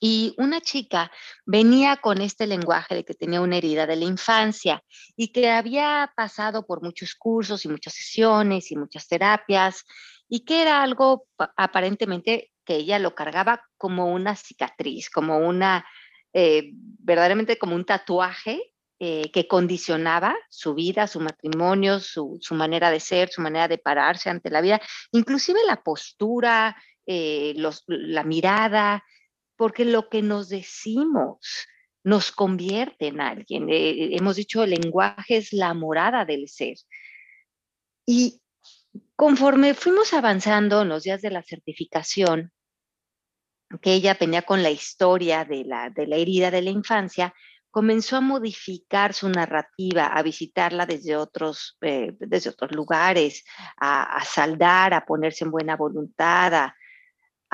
y 0.00 0.34
una 0.36 0.60
chica 0.60 1.12
venía 1.46 1.96
con 1.96 2.20
este 2.20 2.48
lenguaje 2.48 2.96
de 2.96 3.04
que 3.04 3.14
tenía 3.14 3.40
una 3.40 3.58
herida 3.58 3.86
de 3.86 3.94
la 3.94 4.04
infancia 4.04 4.82
y 5.16 5.28
que 5.28 5.48
había 5.48 6.12
pasado 6.16 6.66
por 6.66 6.82
muchos 6.82 7.14
cursos 7.14 7.64
y 7.64 7.68
muchas 7.68 7.94
sesiones 7.94 8.72
y 8.72 8.76
muchas 8.76 9.06
terapias 9.06 9.84
y 10.28 10.44
que 10.44 10.62
era 10.62 10.82
algo 10.82 11.28
aparentemente 11.56 12.50
que 12.64 12.76
ella 12.76 12.98
lo 12.98 13.14
cargaba 13.14 13.62
como 13.76 14.12
una 14.12 14.34
cicatriz, 14.34 15.08
como 15.08 15.38
una, 15.38 15.86
eh, 16.32 16.70
verdaderamente 16.72 17.58
como 17.58 17.76
un 17.76 17.84
tatuaje 17.84 18.71
eh, 19.04 19.32
que 19.32 19.48
condicionaba 19.48 20.36
su 20.48 20.74
vida, 20.74 21.08
su 21.08 21.18
matrimonio, 21.18 21.98
su, 21.98 22.38
manera 22.52 22.88
de 22.88 23.00
ser, 23.00 23.30
su 23.30 23.42
manera 23.42 23.66
de 23.66 23.76
pararse 23.76 24.30
ante 24.30 24.48
la 24.48 24.60
vida, 24.60 24.80
inclusive 25.10 25.58
la 25.66 25.82
postura, 25.82 26.76
eh, 27.04 27.52
la 27.88 28.22
mirada, 28.22 29.02
porque 29.56 29.84
lo 29.84 30.08
que 30.08 30.22
nos 30.22 30.48
decimos 30.48 31.66
nos 32.04 32.30
convierte 32.30 33.08
en 33.08 33.20
alguien. 33.20 33.68
Eh, 33.70 34.14
hemos 34.16 34.36
dicho, 34.36 34.62
el 34.62 34.70
lenguaje 34.70 35.38
es 35.38 35.52
la 35.52 35.74
morada 35.74 36.24
del 36.24 36.48
ser. 36.48 36.76
Y 38.06 38.40
conforme 39.16 39.74
fuimos 39.74 40.12
avanzando 40.12 40.82
en 40.82 40.90
los 40.90 41.02
días 41.02 41.22
de 41.22 41.30
la 41.30 41.42
certificación, 41.42 42.52
que 43.80 43.94
ella 43.94 44.16
venía 44.20 44.42
con 44.42 44.62
la 44.62 44.70
historia 44.70 45.44
de 45.44 45.64
la, 45.64 45.90
de 45.90 46.06
la 46.06 46.14
herida 46.14 46.52
de 46.52 46.62
la 46.62 46.70
infancia, 46.70 47.34
comenzó 47.72 48.16
a 48.16 48.20
modificar 48.20 49.14
su 49.14 49.30
narrativa, 49.30 50.06
a 50.06 50.22
visitarla 50.22 50.84
desde 50.84 51.16
otros, 51.16 51.78
eh, 51.80 52.12
desde 52.18 52.50
otros 52.50 52.70
lugares, 52.72 53.44
a, 53.78 54.22
saldar, 54.26 54.92
a 54.92 55.06
ponerse 55.06 55.44
en 55.44 55.50
buena 55.50 55.74
voluntad, 55.74 56.54
a, 56.54 56.76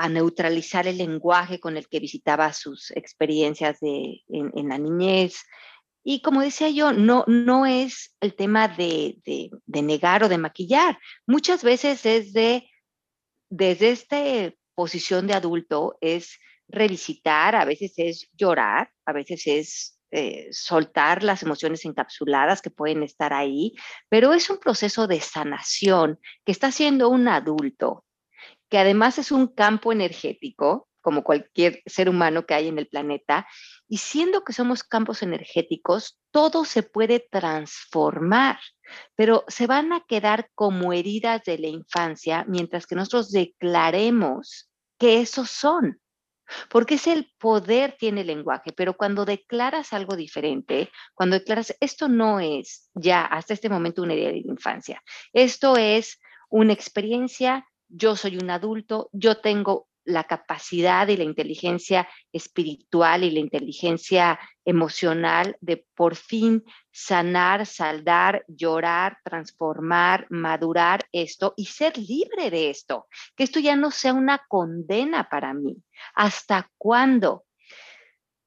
neutralizar 0.09 0.87
el 0.87 0.97
lenguaje 0.97 1.59
con 1.59 1.75
el 1.75 1.89
que 1.89 1.99
visitaba 1.99 2.53
sus 2.53 2.91
experiencias 2.91 3.79
de, 3.81 4.21
en, 4.29 4.69
la 4.69 4.77
niñez. 4.77 5.43
Y 6.03 6.21
como 6.21 6.41
decía 6.41 6.69
yo, 6.69 6.93
no, 6.93 7.25
no 7.27 7.65
es 7.65 8.15
el 8.21 8.33
tema 8.33 8.69
de, 8.69 9.17
de 9.25 9.81
negar 9.81 10.23
o 10.23 10.29
de 10.29 10.37
maquillar. 10.37 10.97
Muchas 11.27 11.65
veces 11.65 12.05
es 12.05 12.31
de, 12.31 12.69
desde 13.49 13.91
esta 13.91 14.53
posición 14.73 15.27
de 15.27 15.33
adulto, 15.33 15.97
es 15.99 16.39
revisitar, 16.69 17.55
a 17.55 17.65
veces 17.65 17.93
es 17.97 18.29
llorar, 18.33 18.91
a 19.05 19.11
veces 19.11 19.43
es 19.47 19.98
eh, 20.11 20.49
soltar 20.51 21.23
las 21.23 21.43
emociones 21.43 21.85
encapsuladas 21.85 22.61
que 22.61 22.71
pueden 22.71 23.03
estar 23.03 23.31
ahí, 23.33 23.75
pero 24.09 24.33
es 24.33 24.49
un 24.49 24.57
proceso 24.57 25.07
de 25.07 25.21
sanación 25.21 26.19
que 26.45 26.51
está 26.51 26.67
haciendo 26.67 27.09
un 27.09 27.27
adulto, 27.27 28.05
que 28.69 28.79
además 28.79 29.19
es 29.19 29.31
un 29.31 29.47
campo 29.47 29.91
energético, 29.91 30.87
como 31.01 31.23
cualquier 31.23 31.81
ser 31.85 32.09
humano 32.09 32.45
que 32.45 32.53
hay 32.53 32.67
en 32.67 32.79
el 32.79 32.87
planeta, 32.87 33.47
y 33.87 33.97
siendo 33.97 34.43
que 34.43 34.53
somos 34.53 34.83
campos 34.83 35.21
energéticos, 35.23 36.19
todo 36.31 36.65
se 36.65 36.83
puede 36.83 37.25
transformar, 37.31 38.59
pero 39.15 39.45
se 39.47 39.67
van 39.67 39.93
a 39.93 40.03
quedar 40.07 40.49
como 40.55 40.91
heridas 40.91 41.43
de 41.43 41.57
la 41.57 41.67
infancia 41.67 42.45
mientras 42.47 42.85
que 42.87 42.95
nosotros 42.95 43.31
declaremos 43.31 44.69
que 44.97 45.21
esos 45.21 45.49
son 45.49 45.99
porque 46.69 46.95
es 46.95 47.07
el 47.07 47.31
poder 47.37 47.95
tiene 47.99 48.23
lenguaje, 48.23 48.71
pero 48.71 48.93
cuando 48.93 49.25
declaras 49.25 49.93
algo 49.93 50.15
diferente, 50.15 50.89
cuando 51.13 51.37
declaras, 51.37 51.75
esto 51.79 52.07
no 52.07 52.39
es 52.39 52.89
ya 52.93 53.25
hasta 53.25 53.53
este 53.53 53.69
momento 53.69 54.01
una 54.01 54.15
idea 54.15 54.31
de 54.31 54.39
infancia, 54.39 55.01
esto 55.33 55.75
es 55.77 56.19
una 56.49 56.73
experiencia, 56.73 57.67
yo 57.87 58.15
soy 58.15 58.37
un 58.37 58.49
adulto, 58.49 59.09
yo 59.11 59.41
tengo 59.41 59.88
la 60.09 60.25
capacidad 60.25 61.07
y 61.07 61.17
la 61.17 61.23
inteligencia 61.23 62.09
espiritual 62.33 63.23
y 63.23 63.31
la 63.31 63.39
inteligencia 63.39 64.39
emocional 64.65 65.55
de 65.61 65.85
por 65.95 66.15
fin 66.15 66.63
sanar, 66.91 67.65
saldar, 67.65 68.43
llorar, 68.47 69.19
transformar, 69.23 70.27
madurar 70.29 71.07
esto 71.11 71.53
y 71.55 71.65
ser 71.65 71.97
libre 71.97 72.49
de 72.49 72.69
esto. 72.69 73.07
Que 73.35 73.43
esto 73.43 73.59
ya 73.59 73.75
no 73.75 73.91
sea 73.91 74.13
una 74.13 74.41
condena 74.47 75.29
para 75.29 75.53
mí. 75.53 75.77
¿Hasta 76.15 76.69
cuándo? 76.77 77.45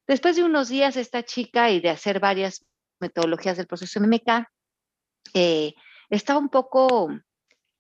Después 0.07 0.37
de 0.37 0.45
unos 0.45 0.69
días, 0.69 0.97
esta 0.97 1.23
chica 1.23 1.71
y 1.71 1.81
de 1.81 1.91
hacer 1.91 2.21
varias 2.21 2.67
metodologías 3.01 3.57
del 3.57 3.67
proceso 3.67 4.01
MMK, 4.01 4.47
eh, 5.35 5.75
estaba 6.11 6.39
un 6.39 6.51
poco 6.51 7.09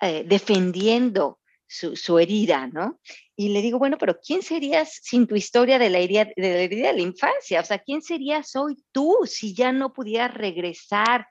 eh, 0.01 0.25
defendiendo 0.27 1.42
su, 1.73 2.19
herida, 2.19 2.67
¿no? 2.67 3.01
Y 3.35 3.49
le 3.49 3.63
digo, 3.63 3.79
bueno, 3.79 3.97
pero 3.99 4.21
¿quién 4.21 4.43
serías 4.43 5.01
sin 5.03 5.27
tu 5.27 5.35
historia 5.35 5.79
de 5.79 5.89
la, 5.91 5.99
herida, 5.99 6.27
de 6.37 6.55
la 6.55 6.61
herida 6.61 6.89
de 6.89 6.95
la 6.95 7.01
infancia? 7.01 7.61
O 7.61 7.65
sea, 7.65 7.79
¿quién 7.79 8.03
serías 8.03 8.55
hoy 8.57 8.77
tú 8.93 9.21
si 9.25 9.55
ya 9.55 9.73
no 9.73 9.93
pudieras 9.93 10.35
regresar 10.35 11.27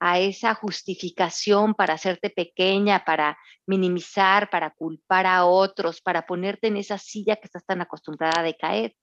a 0.00 0.18
esa 0.18 0.54
justificación 0.54 1.74
para 1.74 1.94
hacerte 1.94 2.28
pequeña, 2.30 3.04
para 3.04 3.38
minimizar, 3.66 4.50
para 4.50 4.70
culpar 4.70 5.26
a 5.26 5.46
otros, 5.46 6.00
para 6.00 6.26
ponerte 6.26 6.66
en 6.66 6.76
esa 6.76 6.98
silla 6.98 7.36
que 7.36 7.46
estás 7.46 7.64
tan 7.64 7.80
acostumbrada 7.80 8.46
a 8.46 8.52
caer? 8.52 8.96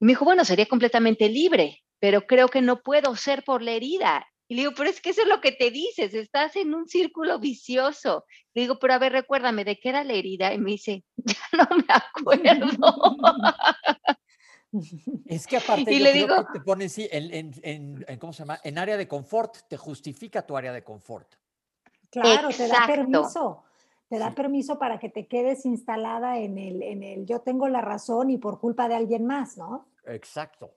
Y 0.00 0.06
me 0.06 0.12
dijo, 0.12 0.24
bueno, 0.24 0.44
sería 0.44 0.66
completamente 0.66 1.28
libre, 1.28 1.84
pero 1.98 2.26
creo 2.26 2.48
que 2.48 2.62
no 2.62 2.80
puedo 2.80 3.14
ser 3.14 3.44
por 3.44 3.60
la 3.62 3.72
herida. 3.72 4.26
Y 4.50 4.56
le 4.56 4.62
digo, 4.62 4.72
pero 4.76 4.90
es 4.90 5.00
que 5.00 5.10
eso 5.10 5.22
es 5.22 5.28
lo 5.28 5.40
que 5.40 5.52
te 5.52 5.70
dices, 5.70 6.12
estás 6.12 6.56
en 6.56 6.74
un 6.74 6.88
círculo 6.88 7.38
vicioso. 7.38 8.24
Le 8.52 8.62
digo, 8.62 8.80
pero 8.80 8.94
a 8.94 8.98
ver, 8.98 9.12
recuérdame, 9.12 9.64
¿de 9.64 9.78
qué 9.78 9.90
era 9.90 10.02
la 10.02 10.12
herida? 10.12 10.52
Y 10.52 10.58
me 10.58 10.72
dice, 10.72 11.04
ya 11.18 11.36
no 11.52 11.76
me 11.76 11.84
acuerdo. 11.88 12.66
Es 15.26 15.46
que 15.46 15.56
aparte 15.56 15.94
y 15.94 16.00
le 16.00 16.12
digo, 16.12 16.34
que 16.46 16.58
te 16.58 16.64
pones 16.64 16.98
en, 16.98 17.54
en, 17.62 18.18
¿cómo 18.18 18.32
se 18.32 18.40
llama? 18.40 18.58
En 18.64 18.76
área 18.76 18.96
de 18.96 19.06
confort, 19.06 19.56
te 19.68 19.76
justifica 19.76 20.44
tu 20.44 20.56
área 20.56 20.72
de 20.72 20.82
confort. 20.82 21.32
Claro, 22.10 22.48
te 22.48 22.66
da 22.66 22.88
permiso. 22.88 23.62
Te 24.08 24.18
da 24.18 24.34
permiso 24.34 24.80
para 24.80 24.98
que 24.98 25.10
te 25.10 25.28
quedes 25.28 25.64
instalada 25.64 26.40
en 26.40 26.58
el, 26.58 26.82
en 26.82 27.04
el 27.04 27.24
yo 27.24 27.38
tengo 27.42 27.68
la 27.68 27.82
razón 27.82 28.30
y 28.30 28.38
por 28.38 28.58
culpa 28.58 28.88
de 28.88 28.96
alguien 28.96 29.26
más, 29.26 29.56
¿no? 29.56 29.86
Exacto. 30.06 30.74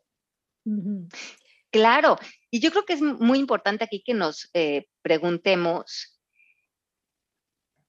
Claro, 1.74 2.20
y 2.52 2.60
yo 2.60 2.70
creo 2.70 2.86
que 2.86 2.94
es 2.94 3.02
muy 3.02 3.40
importante 3.40 3.84
aquí 3.84 4.04
que 4.06 4.14
nos 4.14 4.48
eh, 4.54 4.86
preguntemos, 5.02 6.20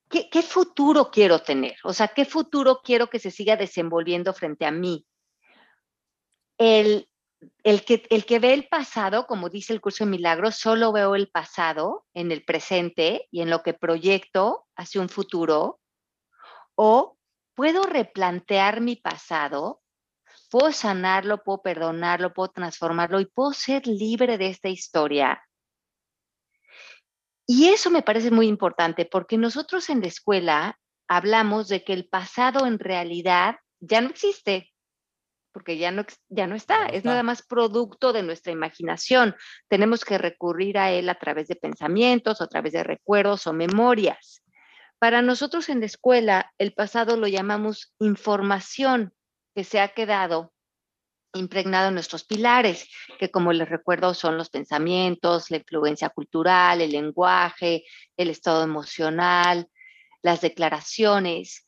¿qué, 0.09 0.43
futuro 0.43 1.11
quiero 1.11 1.41
tener? 1.41 1.77
O 1.85 1.93
sea, 1.93 2.09
¿qué 2.09 2.25
futuro 2.25 2.81
quiero 2.83 3.11
que 3.11 3.19
se 3.19 3.31
siga 3.31 3.59
desenvolviendo 3.59 4.33
frente 4.33 4.65
a 4.65 4.71
mí? 4.71 5.07
El, 6.57 7.07
que, 7.85 8.07
el 8.09 8.25
que 8.25 8.39
ve 8.39 8.55
el 8.55 8.69
pasado, 8.69 9.27
como 9.27 9.51
dice 9.51 9.75
el 9.75 9.83
curso 9.83 10.05
de 10.05 10.13
milagros, 10.13 10.57
solo 10.57 10.91
veo 10.91 11.15
el 11.15 11.29
pasado 11.29 12.07
en 12.15 12.33
el 12.33 12.43
presente 12.43 13.29
y 13.31 13.43
en 13.43 13.51
lo 13.51 13.63
que 13.63 13.75
proyecto 13.75 14.65
hacia 14.77 15.03
un 15.03 15.11
futuro, 15.11 15.79
o 16.75 17.19
puedo 17.55 17.83
replantear 17.83 18.81
mi 18.81 18.97
pasado 18.97 19.84
puedo 20.55 20.71
sanarlo, 20.71 21.43
puedo 21.43 21.63
perdonarlo, 21.63 22.33
puedo 22.33 22.49
transformarlo 22.49 23.19
y 23.19 23.27
puedo 23.27 23.53
ser 23.53 23.89
libre 23.89 24.39
de 24.39 24.47
esta 24.47 24.69
historia. 24.69 25.43
Y 27.45 27.71
eso 27.71 27.91
me 27.91 28.03
parece 28.03 28.31
muy 28.31 28.47
importante 28.47 29.05
porque 29.05 29.37
nosotros 29.37 29.91
en 29.91 30.01
la 30.01 30.07
escuela 30.07 30.79
hablamos 31.09 31.67
de 31.67 31.83
que 31.83 31.93
el 31.93 32.07
pasado 32.07 32.69
en 32.69 32.79
realidad 32.79 33.57
ya 33.81 34.01
no 34.01 34.11
existe, 34.11 34.73
porque 35.51 35.77
ya 35.77 35.91
no, 35.91 36.05
ya 36.29 36.47
no 36.47 36.55
está, 36.55 36.87
es 36.87 37.05
nada 37.05 37.25
más 37.25 37.43
producto 37.43 38.13
de 38.13 38.23
nuestra 38.23 38.53
imaginación. 38.53 39.35
Tenemos 39.69 40.05
que 40.05 40.19
recurrir 40.19 40.79
a 40.79 40.93
él 40.93 41.09
a 41.09 41.19
través 41.19 41.49
de 41.49 41.57
pensamientos, 41.57 42.41
a 42.41 42.47
través 42.47 42.75
de 42.75 42.85
recuerdos 42.85 43.49
o 43.49 43.53
memorias. 43.53 44.45
Para 45.01 45.21
nosotros 45.21 45.69
en 45.69 45.81
la 45.81 45.87
escuela, 45.87 46.53
el 46.59 46.75
pasado 46.75 47.17
lo 47.17 47.27
llamamos 47.27 47.93
información, 47.99 49.13
que 49.55 49.65
se 49.65 49.81
ha 49.81 49.89
quedado 49.89 50.53
impregnado 51.35 51.89
en 51.89 51.95
nuestros 51.95 52.25
pilares, 52.25 52.89
que 53.19 53.31
como 53.31 53.53
les 53.53 53.69
recuerdo 53.69 54.15
son 54.15 54.39
los 54.39 54.51
pensamientos, 54.51 55.51
la 55.51 55.59
influencia 55.59 56.09
cultural, 56.09 56.81
el 56.81 56.93
lenguaje, 56.93 57.85
el 58.17 58.31
estado 58.31 58.63
emocional, 58.63 59.69
las 60.23 60.41
declaraciones. 60.41 61.67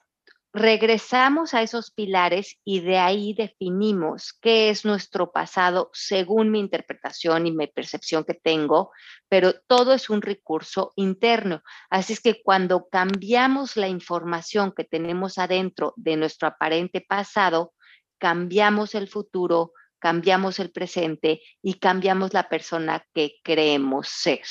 Regresamos 0.53 1.53
a 1.53 1.61
esos 1.61 1.91
pilares 1.91 2.57
y 2.65 2.81
de 2.81 2.97
ahí 2.97 3.35
definimos 3.35 4.33
qué 4.41 4.71
es 4.71 4.87
nuestro 4.87 5.31
pasado 5.31 5.91
según 5.93 6.51
mi 6.51 6.61
interpretación 6.61 7.47
y 7.47 7.53
mi 7.53 7.67
percepción 7.67 8.25
que 8.25 8.33
tengo, 8.33 8.91
pero 9.29 9.53
todo 9.67 9.93
es 9.93 10.09
un 10.09 10.23
recurso 10.23 10.95
interno. 10.97 11.63
Así 11.91 12.15
es 12.15 12.21
que 12.21 12.41
cuando 12.43 12.89
cambiamos 12.89 13.77
la 13.77 13.89
información 13.89 14.73
que 14.75 14.85
tenemos 14.85 15.37
adentro 15.37 15.93
de 15.97 16.17
nuestro 16.17 16.49
aparente 16.49 17.05
pasado, 17.07 17.75
cambiamos 18.19 18.95
el 18.95 19.09
futuro, 19.09 19.73
cambiamos 19.99 20.59
el 20.59 20.71
presente 20.71 21.41
y 21.63 21.75
cambiamos 21.75 22.33
la 22.33 22.49
persona 22.49 23.05
que 23.15 23.37
creemos 23.43 24.09
ser. 24.09 24.43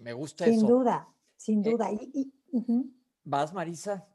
Me 0.00 0.12
gusta 0.12 0.44
sin 0.44 0.54
eso. 0.54 0.60
Sin 0.60 0.68
duda, 0.68 1.08
sin 1.36 1.66
eh, 1.66 1.70
duda. 1.70 1.90
¿Vas, 3.24 3.52
Marisa? 3.52 4.06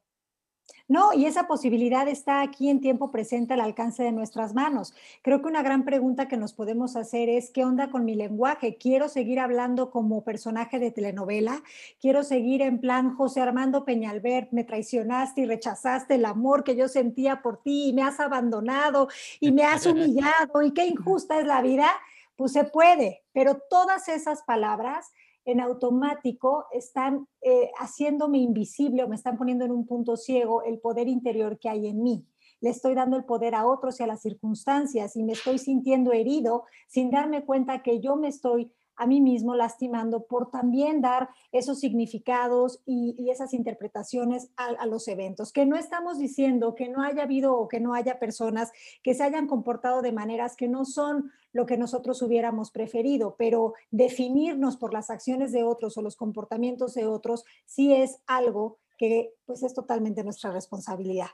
No, 0.87 1.13
y 1.13 1.25
esa 1.25 1.47
posibilidad 1.47 2.07
está 2.07 2.41
aquí 2.41 2.69
en 2.69 2.81
tiempo 2.81 3.09
presente 3.11 3.53
al 3.53 3.61
alcance 3.61 4.03
de 4.03 4.11
nuestras 4.11 4.53
manos. 4.53 4.93
Creo 5.21 5.41
que 5.41 5.47
una 5.47 5.63
gran 5.63 5.85
pregunta 5.85 6.27
que 6.27 6.37
nos 6.37 6.53
podemos 6.53 6.95
hacer 6.95 7.29
es, 7.29 7.51
¿qué 7.51 7.63
onda 7.63 7.89
con 7.89 8.05
mi 8.05 8.15
lenguaje? 8.15 8.77
¿Quiero 8.77 9.07
seguir 9.09 9.39
hablando 9.39 9.91
como 9.91 10.23
personaje 10.23 10.79
de 10.79 10.91
telenovela? 10.91 11.63
¿Quiero 12.01 12.23
seguir 12.23 12.61
en 12.61 12.79
plan 12.79 13.15
José 13.15 13.41
Armando 13.41 13.85
Peñalver, 13.85 14.49
me 14.51 14.63
traicionaste 14.63 15.41
y 15.41 15.45
rechazaste 15.45 16.15
el 16.15 16.25
amor 16.25 16.63
que 16.63 16.75
yo 16.75 16.87
sentía 16.87 17.41
por 17.41 17.61
ti 17.61 17.89
y 17.89 17.93
me 17.93 18.03
has 18.03 18.19
abandonado 18.19 19.07
y 19.39 19.51
me 19.51 19.63
has 19.63 19.85
humillado 19.85 20.61
y 20.63 20.71
qué 20.71 20.85
injusta 20.85 21.39
es 21.39 21.47
la 21.47 21.61
vida? 21.61 21.87
pues 22.35 22.53
se 22.53 22.63
puede, 22.63 23.23
pero 23.31 23.57
todas 23.69 24.07
esas 24.09 24.41
palabras 24.43 25.11
en 25.45 25.59
automático 25.59 26.65
están 26.71 27.27
eh, 27.41 27.71
haciéndome 27.77 28.37
invisible 28.37 29.03
o 29.03 29.07
me 29.07 29.15
están 29.15 29.37
poniendo 29.37 29.65
en 29.65 29.71
un 29.71 29.85
punto 29.85 30.15
ciego 30.15 30.63
el 30.63 30.79
poder 30.79 31.07
interior 31.07 31.59
que 31.59 31.69
hay 31.69 31.87
en 31.87 32.01
mí. 32.01 32.25
Le 32.61 32.69
estoy 32.69 32.95
dando 32.95 33.17
el 33.17 33.25
poder 33.25 33.55
a 33.55 33.65
otros 33.65 33.99
y 33.99 34.03
a 34.03 34.07
las 34.07 34.21
circunstancias 34.21 35.15
y 35.15 35.23
me 35.23 35.33
estoy 35.33 35.57
sintiendo 35.57 36.13
herido 36.13 36.63
sin 36.87 37.11
darme 37.11 37.43
cuenta 37.43 37.83
que 37.83 37.99
yo 37.99 38.15
me 38.15 38.29
estoy 38.29 38.71
a 38.95 39.07
mí 39.07 39.21
mismo 39.21 39.55
lastimando 39.55 40.23
por 40.25 40.51
también 40.51 41.01
dar 41.01 41.29
esos 41.51 41.79
significados 41.79 42.81
y, 42.85 43.29
esas 43.29 43.53
interpretaciones 43.53 44.51
a, 44.57 44.85
los 44.85 45.07
eventos. 45.07 45.51
Que 45.51 45.65
no 45.65 45.75
estamos 45.75 46.19
diciendo 46.19 46.75
que 46.75 46.89
no 46.89 47.01
haya 47.01 47.23
habido 47.23 47.57
o 47.57 47.67
que 47.67 47.79
no 47.79 47.93
haya 47.93 48.19
personas 48.19 48.71
que 49.01 49.13
se 49.13 49.23
hayan 49.23 49.47
comportado 49.47 50.01
de 50.01 50.11
maneras 50.11 50.55
que 50.55 50.67
no 50.67 50.85
son 50.85 51.31
lo 51.51 51.65
que 51.65 51.77
nosotros 51.77 52.21
hubiéramos 52.21 52.71
preferido, 52.71 53.35
pero 53.37 53.73
definirnos 53.91 54.77
por 54.77 54.93
las 54.93 55.09
acciones 55.09 55.51
de 55.51 55.63
otros 55.63 55.97
o 55.97 56.01
los 56.01 56.15
comportamientos 56.15 56.93
de 56.93 57.07
otros 57.07 57.45
sí 57.65 57.93
es 57.93 58.19
algo 58.27 58.77
que 58.97 59.33
pues 59.45 59.63
es 59.63 59.73
totalmente 59.73 60.23
nuestra 60.23 60.51
responsabilidad 60.51 61.29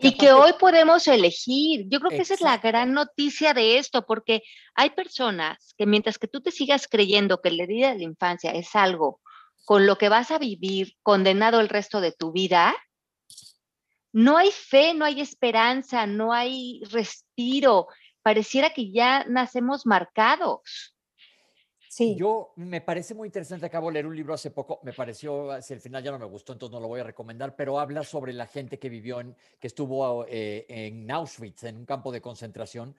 y 0.00 0.12
que 0.16 0.32
hoy 0.32 0.52
podemos 0.58 1.06
elegir. 1.06 1.86
Yo 1.88 2.00
creo 2.00 2.10
que 2.10 2.22
esa 2.22 2.34
es 2.34 2.40
la 2.40 2.58
gran 2.58 2.92
noticia 2.92 3.54
de 3.54 3.78
esto, 3.78 4.04
porque 4.06 4.42
hay 4.74 4.90
personas 4.90 5.74
que 5.76 5.86
mientras 5.86 6.18
que 6.18 6.28
tú 6.28 6.40
te 6.40 6.50
sigas 6.50 6.88
creyendo 6.88 7.40
que 7.40 7.50
la 7.50 7.62
herida 7.62 7.92
de 7.92 7.98
la 7.98 8.04
infancia 8.04 8.50
es 8.52 8.74
algo 8.74 9.20
con 9.64 9.86
lo 9.86 9.98
que 9.98 10.08
vas 10.08 10.30
a 10.30 10.38
vivir 10.38 10.94
condenado 11.02 11.60
el 11.60 11.68
resto 11.68 12.00
de 12.00 12.12
tu 12.12 12.32
vida, 12.32 12.74
no 14.12 14.36
hay 14.38 14.50
fe, 14.50 14.94
no 14.94 15.04
hay 15.04 15.20
esperanza, 15.20 16.06
no 16.06 16.32
hay 16.32 16.80
respiro. 16.90 17.86
Pareciera 18.22 18.70
que 18.70 18.90
ya 18.90 19.24
nacemos 19.28 19.86
marcados. 19.86 20.96
Yo 22.16 22.52
me 22.56 22.80
parece 22.80 23.14
muy 23.14 23.28
interesante, 23.28 23.66
acabo 23.66 23.88
de 23.88 23.94
leer 23.94 24.06
un 24.06 24.16
libro 24.16 24.34
hace 24.34 24.50
poco, 24.50 24.80
me 24.82 24.92
pareció, 24.92 25.50
hacia 25.52 25.74
el 25.74 25.80
final 25.80 26.02
ya 26.02 26.10
no 26.10 26.18
me 26.18 26.26
gustó, 26.26 26.52
entonces 26.52 26.72
no 26.74 26.80
lo 26.80 26.88
voy 26.88 27.00
a 27.00 27.04
recomendar, 27.04 27.56
pero 27.56 27.80
habla 27.80 28.04
sobre 28.04 28.32
la 28.32 28.46
gente 28.46 28.78
que 28.78 28.88
vivió 28.88 29.20
en, 29.20 29.34
que 29.58 29.66
estuvo 29.66 30.26
eh, 30.28 30.66
en 30.68 31.10
Auschwitz, 31.10 31.64
en 31.64 31.76
un 31.78 31.86
campo 31.86 32.12
de 32.12 32.20
concentración, 32.20 32.94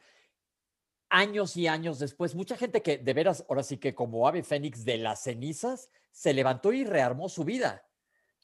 años 1.10 1.58
y 1.58 1.68
años 1.68 2.00
después, 2.00 2.36
mucha 2.36 2.56
gente 2.56 2.82
que 2.82 2.98
de 2.98 3.14
veras, 3.14 3.46
ahora 3.50 3.64
sí 3.64 3.78
que 3.78 3.96
como 3.96 4.28
ave 4.28 4.44
fénix 4.44 4.86
de 4.86 4.98
las 4.98 5.24
cenizas, 5.24 5.90
se 6.12 6.34
levantó 6.34 6.72
y 6.72 6.84
rearmó 6.84 7.30
su 7.30 7.44
vida. 7.44 7.86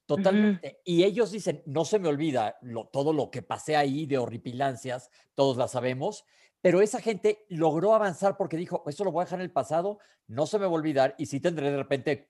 Totalmente. 0.06 0.82
Y 0.86 1.04
ellos 1.04 1.32
dicen, 1.32 1.64
no 1.66 1.84
se 1.84 1.98
me 1.98 2.08
olvida 2.08 2.58
lo, 2.62 2.86
todo 2.86 3.12
lo 3.12 3.32
que 3.32 3.42
pasé 3.42 3.76
ahí 3.76 4.06
de 4.06 4.20
horripilancias, 4.20 5.10
todos 5.34 5.58
la 5.58 5.68
sabemos, 5.68 6.26
pero 6.66 6.82
esa 6.82 7.00
gente 7.00 7.46
logró 7.50 7.94
avanzar 7.94 8.38
porque 8.38 8.58
dijo, 8.58 8.84
esto 8.88 9.04
lo 9.04 9.12
voy 9.12 9.22
a 9.22 9.26
dejar 9.26 9.38
en 9.38 9.44
el 9.44 9.52
pasado, 9.52 10.00
no 10.26 10.48
se 10.48 10.58
me 10.58 10.66
va 10.66 10.72
a 10.72 10.74
olvidar 10.74 11.14
y 11.20 11.28
sí 11.28 11.40
tendré 11.40 11.70
de 11.70 11.78
repente, 11.78 12.28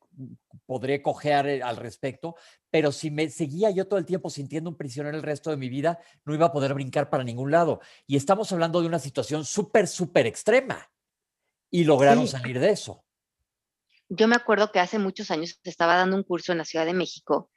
podré 0.66 1.02
cojear 1.02 1.48
eh, 1.48 1.64
al 1.64 1.78
respecto, 1.78 2.36
pero 2.70 2.92
si 2.92 3.12
me 3.12 3.30
seguía 3.30 3.72
yo 3.72 3.88
todo 3.88 3.98
el 3.98 4.06
tiempo 4.06 4.30
sintiendo 4.30 4.70
un 4.70 4.76
prisionero 4.76 5.16
el 5.16 5.24
resto 5.24 5.52
de 5.52 5.56
mi 5.56 5.70
vida, 5.70 6.00
no 6.26 6.34
iba 6.34 6.48
a 6.48 6.52
poder 6.52 6.74
brincar 6.74 7.10
para 7.10 7.24
ningún 7.24 7.50
lado. 7.50 7.80
Y 8.08 8.18
estamos 8.18 8.52
hablando 8.52 8.82
de 8.82 8.88
una 8.88 9.00
situación 9.00 9.46
súper, 9.46 9.88
súper 9.88 10.28
extrema 10.28 10.86
y 11.72 11.86
lograron 11.86 12.28
salir 12.28 12.60
de 12.60 12.72
eso. 12.72 13.06
Yo 14.10 14.28
me 14.28 14.36
acuerdo 14.36 14.70
que 14.70 14.82
hace 14.82 15.00
muchos 15.00 15.32
años 15.32 15.62
estaba 15.64 15.96
dando 15.96 16.18
un 16.18 16.24
curso 16.24 16.52
en 16.52 16.58
la 16.58 16.66
Ciudad 16.66 16.86
de 16.86 16.94
México 16.94 17.52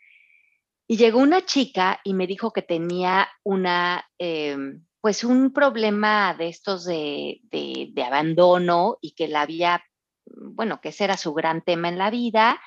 y 0.86 0.96
llegó 0.96 1.18
una 1.18 1.44
chica 1.44 1.98
y 2.04 2.14
me 2.14 2.28
dijo 2.28 2.52
que 2.52 2.62
tenía 2.62 3.26
una... 3.42 4.08
Em, 4.16 4.84
pues 5.00 5.24
un 5.24 5.52
problema 5.52 6.34
de 6.34 6.48
estos 6.48 6.84
de, 6.84 7.40
abandono 8.04 8.98
y 9.00 9.12
que 9.12 9.28
la 9.28 9.42
había, 9.42 9.82
bueno, 10.26 10.80
que 10.80 10.90
ese 10.90 11.04
era 11.04 11.16
su 11.16 11.34
gran 11.34 11.62
tema 11.62 11.88
en 11.88 11.98
la 11.98 12.10
vida 12.10 12.60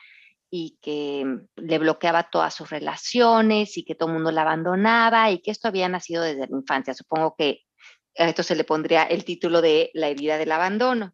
y 0.50 0.78
que 0.82 1.26
le 1.56 1.80
bloqueaba 1.80 2.30
todas 2.30 2.54
sus 2.54 2.70
relaciones 2.70 3.78
y 3.78 3.84
que 3.84 3.96
todo 3.96 4.10
el 4.10 4.16
mundo 4.16 4.32
la 4.32 4.42
abandonaba 4.42 5.32
y 5.32 5.40
que 5.40 5.52
esto 5.52 5.68
había 5.68 5.88
nacido 5.90 6.24
desde 6.24 6.48
la 6.48 6.58
infancia. 6.58 6.94
Supongo 6.94 7.36
que 7.38 7.62
a 8.18 8.28
esto 8.28 8.44
se 8.44 8.56
le 8.56 8.64
pondría 8.64 9.04
el 9.04 9.24
título 9.24 9.62
de 9.62 9.92
la 9.94 10.08
herida 10.08 10.38
del 10.38 10.52
abandono. 10.52 11.14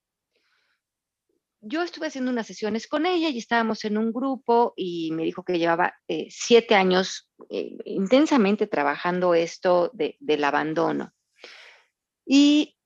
Yo 1.70 1.84
estuve 1.84 2.08
haciendo 2.08 2.32
unas 2.32 2.48
sesiones 2.48 2.88
con 2.88 3.06
ella 3.06 3.28
y 3.28 3.38
estábamos 3.38 3.84
en 3.84 3.98
un 3.98 4.14
grupo 4.14 4.74
y 4.78 5.12
me 5.12 5.24
dijo 5.24 5.44
que 5.44 5.60
llevaba 5.60 5.96
eh, 6.08 6.28
siete 6.30 6.76
años 6.76 7.30
eh, 7.50 7.76
intensamente 7.84 8.68
trabajando 8.68 9.34
esto 9.34 9.92
del 9.94 10.44
abandono. 10.46 11.12
Y 12.26 12.78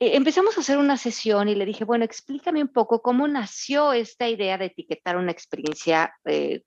eh, 0.00 0.16
empezamos 0.16 0.58
a 0.58 0.62
hacer 0.62 0.78
una 0.78 0.96
sesión 0.96 1.48
y 1.48 1.54
le 1.54 1.64
dije, 1.64 1.84
bueno, 1.84 2.04
explícame 2.04 2.60
un 2.60 2.72
poco 2.72 3.02
cómo 3.02 3.28
nació 3.28 3.92
esta 3.92 4.28
idea 4.28 4.58
de 4.58 4.64
etiquetar 4.64 5.16
una 5.16 5.30
experiencia 5.30 6.12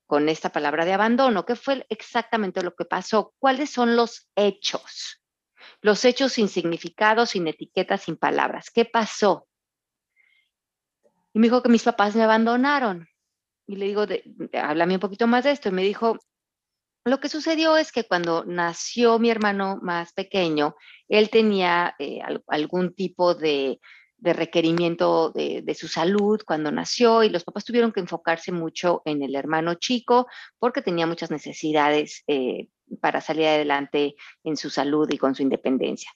con 0.06 0.30
esta 0.30 0.50
palabra 0.54 0.86
de 0.86 0.94
abandono. 0.94 1.46
¿Qué 1.46 1.58
fue 1.58 1.86
exactamente 1.90 2.64
lo 2.64 2.76
que 2.76 2.86
pasó? 2.86 3.34
¿Cuáles 3.40 3.72
son 3.72 3.98
los 3.98 4.30
hechos? 4.38 5.22
Los 5.82 6.06
hechos 6.06 6.32
sin 6.32 6.48
significado, 6.48 7.26
sin 7.26 7.46
etiquetas, 7.46 8.04
sin 8.04 8.16
palabras. 8.16 8.72
¿Qué 8.72 8.86
pasó? 8.86 9.48
Y 11.38 11.40
me 11.40 11.46
dijo 11.46 11.62
que 11.62 11.70
mis 11.70 11.84
papás 11.84 12.16
me 12.16 12.24
abandonaron. 12.24 13.08
Y 13.68 13.76
le 13.76 13.86
digo, 13.86 14.08
háblame 14.54 14.96
un 14.96 15.00
poquito 15.00 15.28
más 15.28 15.44
de 15.44 15.52
esto. 15.52 15.70
Y 15.70 15.72
me 15.72 15.84
dijo, 15.84 16.18
lo 17.06 17.20
que 17.20 17.30
sucedió 17.30 17.78
es 17.78 17.92
que 17.92 18.06
cuando 18.06 18.44
nació 18.44 19.20
mi 19.20 19.30
hermano 19.30 19.78
más 19.84 20.14
pequeño, 20.14 20.76
él 21.08 21.30
tenía 21.30 21.96
eh, 22.00 22.22
algún 22.48 22.96
tipo 22.96 23.36
de, 23.36 23.80
requerimiento 24.20 25.30
de, 25.30 25.76
su 25.76 25.88
salud 25.88 26.42
cuando 26.44 26.72
nació 26.72 27.22
y 27.22 27.30
los 27.30 27.44
papás 27.44 27.66
tuvieron 27.66 27.92
que 27.92 28.00
enfocarse 28.00 28.52
mucho 28.52 29.04
en 29.06 29.22
el 29.22 29.36
hermano 29.36 29.76
chico 29.76 30.26
porque 30.58 30.82
tenía 30.82 31.06
muchas 31.06 31.30
necesidades 31.30 32.24
eh, 32.26 32.70
para 33.00 33.22
salir 33.22 33.46
adelante 33.46 34.16
en 34.44 34.58
su 34.58 34.72
salud 34.72 35.08
y 35.12 35.20
con 35.20 35.36
su 35.36 35.44
independencia. 35.44 36.10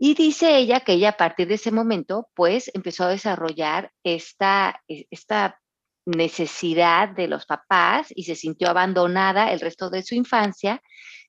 Y 0.00 0.14
dice 0.14 0.56
ella 0.56 0.80
que 0.80 0.92
ella 0.92 1.10
a 1.10 1.16
partir 1.16 1.48
de 1.48 1.54
ese 1.54 1.72
momento, 1.72 2.28
pues 2.34 2.70
empezó 2.72 3.04
a 3.04 3.08
desarrollar 3.08 3.92
esta, 4.04 4.80
e, 4.86 5.06
esta 5.10 5.60
necesidad 6.06 7.08
de 7.08 7.26
los 7.26 7.46
papás 7.46 8.06
y 8.14 8.22
se 8.22 8.36
sintió 8.36 8.68
abandonada 8.68 9.52
el 9.52 9.60
resto 9.60 9.90
de 9.90 10.02
su 10.02 10.14
infancia 10.14 10.80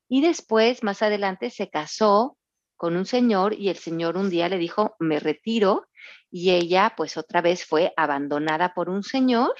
y 0.07 0.21
después, 0.21 0.83
más 0.83 1.01
adelante, 1.01 1.49
se 1.49 1.69
casó 1.69 2.37
con 2.77 2.95
un 2.95 3.05
señor 3.05 3.53
y 3.53 3.69
el 3.69 3.77
señor 3.77 4.17
un 4.17 4.29
día 4.29 4.49
le 4.49 4.57
dijo, 4.57 4.95
me 4.99 5.19
retiro 5.19 5.87
y 6.31 6.51
ella 6.51 6.93
pues 6.95 7.17
otra 7.17 7.41
vez 7.41 7.65
fue 7.65 7.91
abandonada 7.97 8.73
por 8.73 8.89
un 8.89 9.03
señor 9.03 9.53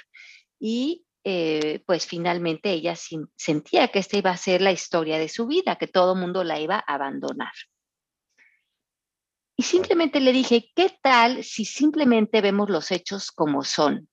y 0.59 1.05
eh, 1.23 1.83
pues 1.85 2.05
finalmente 2.05 2.71
ella 2.71 2.95
sentía 3.35 3.89
que 3.89 3.99
esta 3.99 4.17
iba 4.17 4.31
a 4.31 4.37
ser 4.37 4.61
la 4.61 4.71
historia 4.71 5.19
de 5.19 5.29
su 5.29 5.47
vida, 5.47 5.75
que 5.75 5.87
todo 5.87 6.15
mundo 6.15 6.43
la 6.43 6.59
iba 6.59 6.75
a 6.75 6.93
abandonar. 6.93 7.51
Y 9.59 9.63
simplemente 9.63 10.21
le 10.21 10.31
dije, 10.31 10.71
¿qué 10.73 10.97
tal 11.03 11.43
si 11.43 11.65
simplemente 11.65 12.39
vemos 12.39 12.69
los 12.69 12.91
hechos 12.91 13.29
como 13.29 13.65
son? 13.65 14.07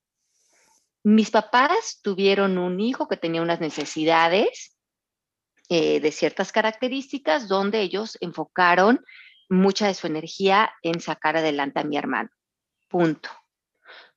Mis 1.05 1.31
papás 1.31 2.01
tuvieron 2.03 2.59
un 2.59 2.81
hijo 2.81 3.07
que 3.07 3.17
tenía 3.17 3.43
unas 3.43 3.61
necesidades 3.61 4.77
eh, 5.69 6.01
de 6.01 6.11
ciertas 6.11 6.51
características 6.51 7.47
donde 7.47 7.81
ellos 7.81 8.19
enfocaron 8.21 9.05
mucha 9.49 9.87
de 9.87 9.95
su 9.95 10.09
energía 10.09 10.73
en 10.83 10.99
sacar 11.01 11.37
adelante 11.37 11.79
a 11.79 11.85
mi 11.85 11.97
hermano. 11.97 12.31
Punto. 12.89 13.31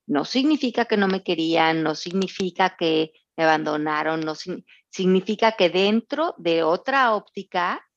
No 0.08 0.26
significa 0.26 0.86
que 0.86 0.98
no 0.98 1.08
me 1.08 1.22
querían, 1.22 1.84
no 1.84 1.94
significa 1.94 2.76
que 2.76 3.12
me 3.38 3.44
abandonaron, 3.44 4.22
no 4.22 4.34
significa 4.90 5.52
que 5.52 5.70
dentro 5.70 6.34
de 6.40 6.64
otra 6.64 7.14
óptica 7.14 7.88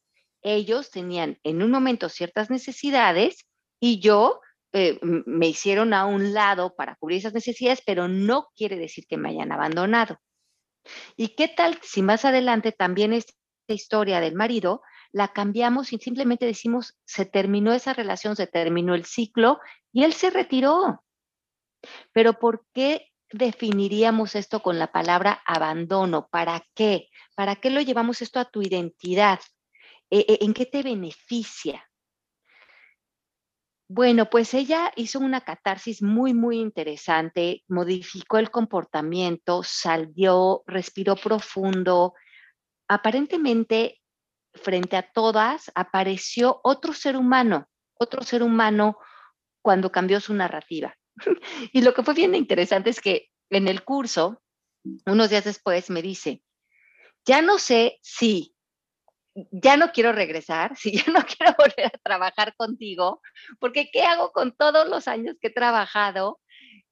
ellos 0.43 0.91
tenían 0.91 1.39
en 1.43 1.63
un 1.63 1.71
momento 1.71 2.09
ciertas 2.09 2.51
necesidades 2.51 3.47
y 3.81 4.01
yo 4.01 4.41
eh, 4.73 4.99
me 5.03 5.49
hicieron 5.49 5.93
a 5.95 6.07
un 6.07 6.33
lado 6.33 6.75
para 6.75 6.97
cubrir 6.97 7.19
esas 7.19 7.35
necesidades, 7.35 7.83
pero 7.85 8.09
no 8.09 8.49
quiere 8.57 8.77
decir 8.77 9.07
que 9.07 9.17
me 9.17 9.31
hayan 9.31 9.53
abandonado. 9.53 10.19
¿Y 11.17 11.29
qué 11.29 11.49
tal 11.49 11.79
si 11.83 12.03
más 12.03 12.25
adelante 12.25 12.73
también 12.73 13.13
esta 13.13 13.35
historia 13.69 14.21
del 14.21 14.35
marido 14.35 14.83
la 15.13 15.29
cambiamos 15.29 15.93
y 15.93 15.99
simplemente 15.99 16.47
decimos, 16.47 16.99
se 17.05 17.27
terminó 17.27 17.73
esa 17.73 17.93
relación, 17.93 18.35
se 18.35 18.47
terminó 18.47 18.95
el 18.95 19.05
ciclo 19.05 19.61
y 19.93 20.05
él 20.05 20.15
se 20.15 20.31
retiró? 20.31 21.05
Pero 22.13 22.35
¿por 22.39 22.65
qué 22.73 23.13
definiríamos 23.31 24.35
esto 24.35 24.61
con 24.61 24.79
la 24.79 24.91
palabra 24.91 25.43
abandono? 25.47 26.29
¿Para 26.31 26.65
qué? 26.75 27.09
¿Para 27.35 27.57
qué 27.57 27.71
lo 27.71 27.81
llevamos 27.81 28.23
esto 28.23 28.41
a 28.41 28.47
tu 28.47 28.63
identidad? 28.63 29.41
¿E, 30.13 30.27
e, 30.29 30.45
¿En 30.45 30.53
qué 30.53 30.67
te 30.67 30.83
beneficia? 30.83 31.89
Bueno, 33.89 34.29
pues 34.29 34.53
ella 34.53 34.93
hizo 34.95 35.19
una 35.19 35.41
catarsis 35.41 36.03
muy, 36.03 36.35
muy 36.35 36.59
interesante, 36.59 37.65
modificó 37.67 38.37
el 38.37 38.51
comportamiento, 38.51 39.63
salió, 39.63 40.65
respiró 40.67 41.17
profundo. 41.17 42.13
Aparentemente, 42.89 44.03
frente 44.53 44.99
a 44.99 45.11
todas, 45.11 45.73
apareció 45.75 46.61
otro 46.63 46.93
ser 46.93 47.17
humano, 47.17 47.67
otro 47.95 48.23
ser 48.23 48.43
humano 48.43 48.99
cuando 49.63 49.91
cambió 49.91 50.21
su 50.21 50.35
narrativa. 50.35 50.95
Y 51.73 51.81
lo 51.81 51.95
que 51.95 52.03
fue 52.03 52.13
bien 52.13 52.35
interesante 52.35 52.91
es 52.91 53.01
que 53.01 53.31
en 53.49 53.67
el 53.67 53.83
curso, 53.83 54.43
unos 55.07 55.31
días 55.31 55.45
después, 55.45 55.89
me 55.89 56.03
dice, 56.03 56.43
ya 57.25 57.41
no 57.41 57.59
sé 57.59 57.99
si 58.03 58.52
ya 59.35 59.77
no 59.77 59.93
quiero 59.93 60.13
regresar, 60.13 60.77
si 60.77 60.93
ya 60.93 61.05
no 61.13 61.21
quiero 61.25 61.55
volver 61.59 61.87
a 61.87 61.99
trabajar 62.03 62.55
contigo, 62.57 63.21
porque 63.59 63.91
¿qué 63.93 64.03
hago 64.03 64.33
con 64.33 64.53
todos 64.57 64.89
los 64.89 65.09
años 65.09 65.37
que 65.41 65.49
he 65.49 65.53
trabajado? 65.53 66.39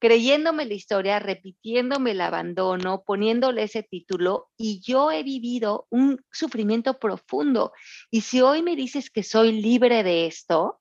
creyéndome 0.01 0.65
la 0.65 0.75
historia, 0.75 1.19
repitiéndome 1.19 2.13
el 2.13 2.23
abandono, 2.23 3.05
poniéndole 3.05 3.65
ese 3.65 3.83
título 3.83 4.49
y 4.57 4.81
yo 4.81 5.13
he 5.13 5.23
vivido 5.23 5.87
un 5.91 6.25
sufrimiento 6.33 6.99
profundo. 6.99 7.73
Y 8.11 8.23
si 8.23 8.41
hoy 8.41 8.63
me 8.63 8.77
dices 8.77 9.11
que 9.11 9.23
soy 9.23 9.53
libre 9.53 10.03
de 10.03 10.27
esto, 10.27 10.81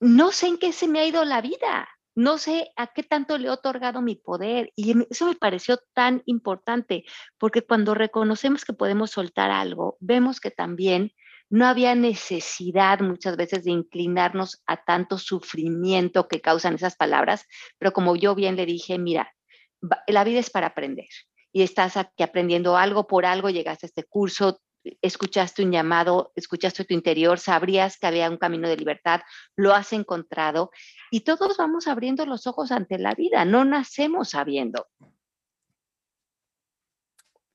no 0.00 0.30
sé 0.30 0.46
en 0.46 0.58
qué 0.58 0.72
se 0.72 0.86
me 0.86 1.00
ha 1.00 1.06
ido 1.06 1.24
la 1.24 1.40
vida, 1.40 1.88
no 2.14 2.38
sé 2.38 2.70
a 2.76 2.88
qué 2.88 3.02
tanto 3.02 3.38
le 3.38 3.48
he 3.48 3.50
otorgado 3.50 4.02
mi 4.02 4.16
poder. 4.16 4.72
Y 4.76 4.94
eso 5.10 5.26
me 5.26 5.34
pareció 5.34 5.78
tan 5.94 6.22
importante, 6.26 7.04
porque 7.38 7.62
cuando 7.62 7.94
reconocemos 7.94 8.64
que 8.64 8.72
podemos 8.72 9.10
soltar 9.10 9.50
algo, 9.50 9.96
vemos 10.00 10.40
que 10.40 10.50
también 10.50 11.12
no 11.50 11.66
había 11.66 11.94
necesidad 11.94 13.00
muchas 13.00 13.36
veces 13.36 13.64
de 13.64 13.70
inclinarnos 13.70 14.62
a 14.66 14.82
tanto 14.84 15.18
sufrimiento 15.18 16.26
que 16.26 16.40
causan 16.40 16.74
esas 16.74 16.96
palabras, 16.96 17.46
pero 17.78 17.92
como 17.92 18.16
yo 18.16 18.34
bien 18.34 18.56
le 18.56 18.66
dije, 18.66 18.98
mira, 18.98 19.32
la 20.06 20.24
vida 20.24 20.40
es 20.40 20.50
para 20.50 20.68
aprender 20.68 21.08
y 21.52 21.62
estás 21.62 21.96
aquí 21.96 22.22
aprendiendo 22.24 22.76
algo 22.76 23.06
por 23.06 23.24
algo, 23.24 23.50
llegaste 23.50 23.86
a 23.86 23.88
este 23.88 24.04
curso, 24.04 24.60
escuchaste 25.02 25.64
un 25.64 25.72
llamado, 25.72 26.32
escuchaste 26.36 26.84
tu 26.84 26.94
interior, 26.94 27.38
sabrías 27.38 27.98
que 27.98 28.06
había 28.06 28.30
un 28.30 28.36
camino 28.36 28.68
de 28.68 28.76
libertad, 28.76 29.20
lo 29.56 29.74
has 29.74 29.92
encontrado 29.92 30.70
y 31.10 31.20
todos 31.20 31.56
vamos 31.56 31.86
abriendo 31.86 32.26
los 32.26 32.46
ojos 32.46 32.70
ante 32.70 32.98
la 32.98 33.14
vida, 33.14 33.44
no 33.44 33.64
nacemos 33.64 34.30
sabiendo. 34.30 34.86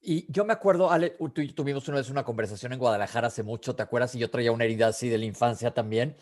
Y 0.01 0.31
yo 0.31 0.45
me 0.45 0.53
acuerdo, 0.53 0.89
Ale, 0.91 1.17
tú 1.33 1.41
y 1.41 1.51
tuvimos 1.51 1.87
una 1.89 1.97
vez 1.97 2.09
una 2.09 2.23
conversación 2.23 2.71
en 2.71 2.79
Guadalajara 2.79 3.27
hace 3.27 3.43
mucho, 3.43 3.75
¿te 3.75 3.83
acuerdas? 3.83 4.15
Y 4.15 4.19
yo 4.19 4.29
traía 4.29 4.51
una 4.51 4.63
herida 4.63 4.87
así 4.87 5.09
de 5.09 5.17
la 5.17 5.25
infancia 5.25 5.73
también, 5.73 6.15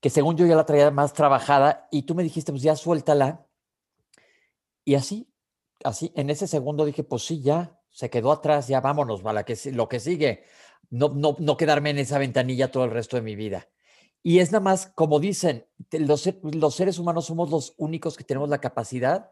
que 0.00 0.08
según 0.08 0.36
yo 0.36 0.46
ya 0.46 0.54
la 0.54 0.66
traía 0.66 0.90
más 0.92 1.12
trabajada 1.12 1.88
y 1.90 2.02
tú 2.02 2.14
me 2.14 2.22
dijiste, 2.22 2.52
pues 2.52 2.62
ya 2.62 2.76
suéltala. 2.76 3.44
Y 4.84 4.94
así, 4.94 5.28
así, 5.82 6.12
en 6.14 6.30
ese 6.30 6.46
segundo 6.46 6.84
dije, 6.84 7.02
pues 7.02 7.24
sí, 7.24 7.42
ya, 7.42 7.80
se 7.94 8.10
quedó 8.10 8.32
atrás, 8.32 8.66
ya 8.66 8.80
vámonos, 8.80 9.22
para 9.22 9.44
que, 9.44 9.56
lo 9.70 9.88
que 9.88 10.00
sigue. 10.00 10.42
No, 10.90 11.10
no, 11.10 11.36
no 11.38 11.56
quedarme 11.56 11.90
en 11.90 11.98
esa 11.98 12.18
ventanilla 12.18 12.72
todo 12.72 12.84
el 12.84 12.90
resto 12.90 13.16
de 13.16 13.22
mi 13.22 13.36
vida. 13.36 13.68
Y 14.20 14.40
es 14.40 14.50
nada 14.50 14.64
más, 14.64 14.88
como 14.96 15.20
dicen, 15.20 15.66
los, 15.92 16.28
los 16.42 16.74
seres 16.74 16.98
humanos 16.98 17.26
somos 17.26 17.50
los 17.50 17.74
únicos 17.76 18.16
que 18.16 18.24
tenemos 18.24 18.48
la 18.48 18.60
capacidad 18.60 19.30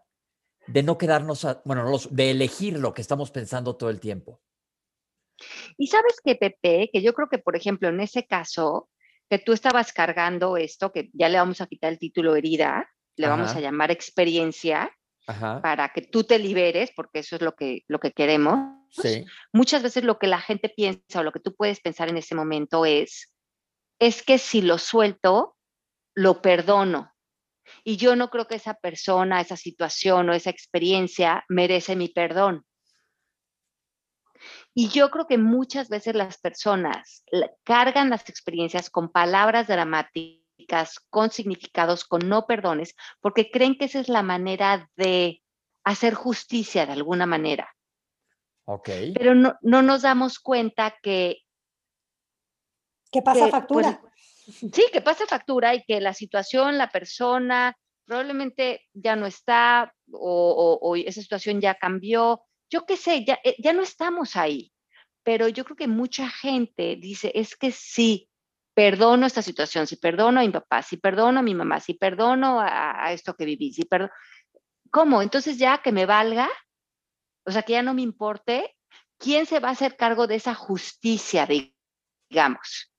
de 0.68 0.84
no 0.84 0.96
quedarnos, 0.96 1.44
bueno, 1.64 1.90
de 2.10 2.30
elegir 2.30 2.78
lo 2.78 2.94
que 2.94 3.02
estamos 3.02 3.32
pensando 3.32 3.74
todo 3.74 3.90
el 3.90 3.98
tiempo. 3.98 4.40
Y 5.76 5.88
sabes 5.88 6.20
que, 6.24 6.36
Pepe, 6.36 6.88
que 6.92 7.02
yo 7.02 7.14
creo 7.14 7.28
que, 7.28 7.38
por 7.38 7.56
ejemplo, 7.56 7.88
en 7.88 7.98
ese 7.98 8.26
caso, 8.28 8.88
que 9.28 9.40
tú 9.40 9.52
estabas 9.52 9.92
cargando 9.92 10.56
esto, 10.56 10.92
que 10.92 11.10
ya 11.14 11.28
le 11.28 11.38
vamos 11.38 11.60
a 11.60 11.66
quitar 11.66 11.92
el 11.92 11.98
título 11.98 12.36
herida, 12.36 12.88
le 13.16 13.26
vamos 13.26 13.56
a 13.56 13.60
llamar 13.60 13.90
experiencia, 13.90 14.96
para 15.24 15.90
que 15.90 16.02
tú 16.02 16.24
te 16.24 16.38
liberes, 16.38 16.90
porque 16.94 17.20
eso 17.20 17.36
es 17.36 17.42
lo 17.42 17.54
que, 17.54 17.84
lo 17.88 18.00
que 18.00 18.12
queremos. 18.12 18.58
Sí. 18.90 19.24
Muchas 19.52 19.82
veces 19.82 20.04
lo 20.04 20.18
que 20.18 20.26
la 20.26 20.40
gente 20.40 20.68
piensa 20.68 21.20
o 21.20 21.22
lo 21.22 21.32
que 21.32 21.40
tú 21.40 21.54
puedes 21.54 21.80
pensar 21.80 22.08
en 22.08 22.18
ese 22.18 22.34
momento 22.34 22.84
es, 22.84 23.32
es 23.98 24.22
que 24.22 24.38
si 24.38 24.62
lo 24.62 24.78
suelto, 24.78 25.56
lo 26.14 26.42
perdono. 26.42 27.12
Y 27.84 27.96
yo 27.96 28.16
no 28.16 28.30
creo 28.30 28.46
que 28.46 28.56
esa 28.56 28.74
persona, 28.74 29.40
esa 29.40 29.56
situación 29.56 30.28
o 30.28 30.34
esa 30.34 30.50
experiencia 30.50 31.44
merece 31.48 31.96
mi 31.96 32.08
perdón. 32.08 32.66
Y 34.74 34.88
yo 34.88 35.10
creo 35.10 35.26
que 35.26 35.38
muchas 35.38 35.88
veces 35.88 36.14
las 36.14 36.38
personas 36.38 37.24
cargan 37.62 38.10
las 38.10 38.28
experiencias 38.28 38.90
con 38.90 39.10
palabras 39.10 39.68
dramáticas, 39.68 40.41
con 41.10 41.30
significados, 41.30 42.04
con 42.04 42.28
no 42.28 42.46
perdones, 42.46 42.94
porque 43.20 43.50
creen 43.50 43.76
que 43.76 43.86
esa 43.86 44.00
es 44.00 44.08
la 44.08 44.22
manera 44.22 44.90
de 44.96 45.42
hacer 45.84 46.14
justicia 46.14 46.86
de 46.86 46.92
alguna 46.92 47.26
manera. 47.26 47.74
Ok. 48.64 48.88
Pero 49.14 49.34
no, 49.34 49.56
nos 49.60 50.02
damos 50.02 50.38
cuenta 50.38 50.96
que... 51.02 51.38
¿Qué 53.10 53.22
pasa 53.22 53.40
pues, 53.40 53.50
factura? 53.50 54.00
Sí, 54.44 54.86
que 54.92 55.00
pasa 55.00 55.24
factura 55.26 55.72
y 55.72 55.84
que 55.84 56.00
la 56.00 56.14
situación, 56.14 56.76
la 56.76 56.90
persona 56.90 57.76
probablemente 58.04 58.82
ya 58.92 59.14
no 59.14 59.26
está 59.26 59.94
o, 60.10 60.96
esa 60.96 61.22
situación 61.22 61.60
ya 61.60 61.76
cambió. 61.76 62.42
Yo 62.68 62.84
qué 62.84 62.96
sé, 62.96 63.24
ya, 63.24 63.38
eh, 63.44 63.54
ya 63.58 63.72
no 63.72 63.82
estamos 63.82 64.34
ahí. 64.34 64.72
Pero 65.22 65.46
yo 65.46 65.64
creo 65.64 65.76
que 65.76 65.86
mucha 65.86 66.28
gente 66.28 66.96
dice, 66.96 67.30
es 67.36 67.54
que 67.54 67.70
sí, 67.70 68.28
perdono 68.74 69.26
esta 69.26 69.42
situación, 69.42 69.86
si 69.86 69.96
perdono 69.96 70.40
a 70.40 70.42
mi 70.42 70.50
papá, 70.50 70.82
si 70.82 70.96
perdono 70.96 71.40
a 71.40 71.42
mi 71.42 71.54
mamá, 71.54 71.80
si 71.80 71.94
perdono 71.94 72.60
a, 72.60 73.12
esto 73.12 73.34
que 73.34 73.44
viví, 73.44 73.72
si 73.72 73.84
perdono... 73.84 74.12
¿Cómo? 74.90 75.22
Entonces 75.22 75.58
ya 75.58 75.78
que 75.78 75.92
me 75.92 76.06
valga, 76.06 76.48
o 77.46 77.50
sea, 77.50 77.62
que 77.62 77.72
ya 77.72 77.82
no 77.82 77.94
me 77.94 78.02
importe, 78.02 78.76
¿quién 79.18 79.46
se 79.46 79.60
va 79.60 79.68
a 79.68 79.72
hacer 79.72 79.96
cargo 79.96 80.26
de 80.26 80.36
esa 80.36 80.54
justicia, 80.54 81.46
digamos? 81.46 82.92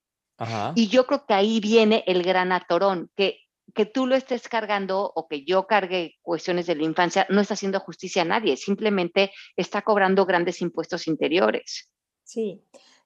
Y 0.76 0.90
yo 0.90 1.06
creo 1.06 1.26
que 1.26 1.34
ahí 1.34 1.60
viene 1.60 2.04
el 2.06 2.24
gran 2.24 2.52
atorón, 2.52 3.10
que, 3.16 3.40
que 3.74 3.86
tú 3.86 4.08
lo 4.08 4.16
estés 4.16 4.50
cargando 4.50 5.12
o 5.16 5.28
que 5.28 5.46
yo 5.46 5.68
cargue 5.68 6.18
cuestiones 6.22 6.66
de 6.66 6.76
la 6.76 6.84
infancia 6.84 7.26
no 7.30 7.40
está 7.40 7.54
haciendo 7.54 7.80
justicia 7.80 8.24
a 8.24 8.26
nadie, 8.26 8.58
simplemente 8.58 9.32
está 9.56 9.84
cobrando 9.84 10.26
grandes 10.26 10.62
impuestos 10.62 11.08
interiores. 11.08 11.90
Sí, 12.24 12.62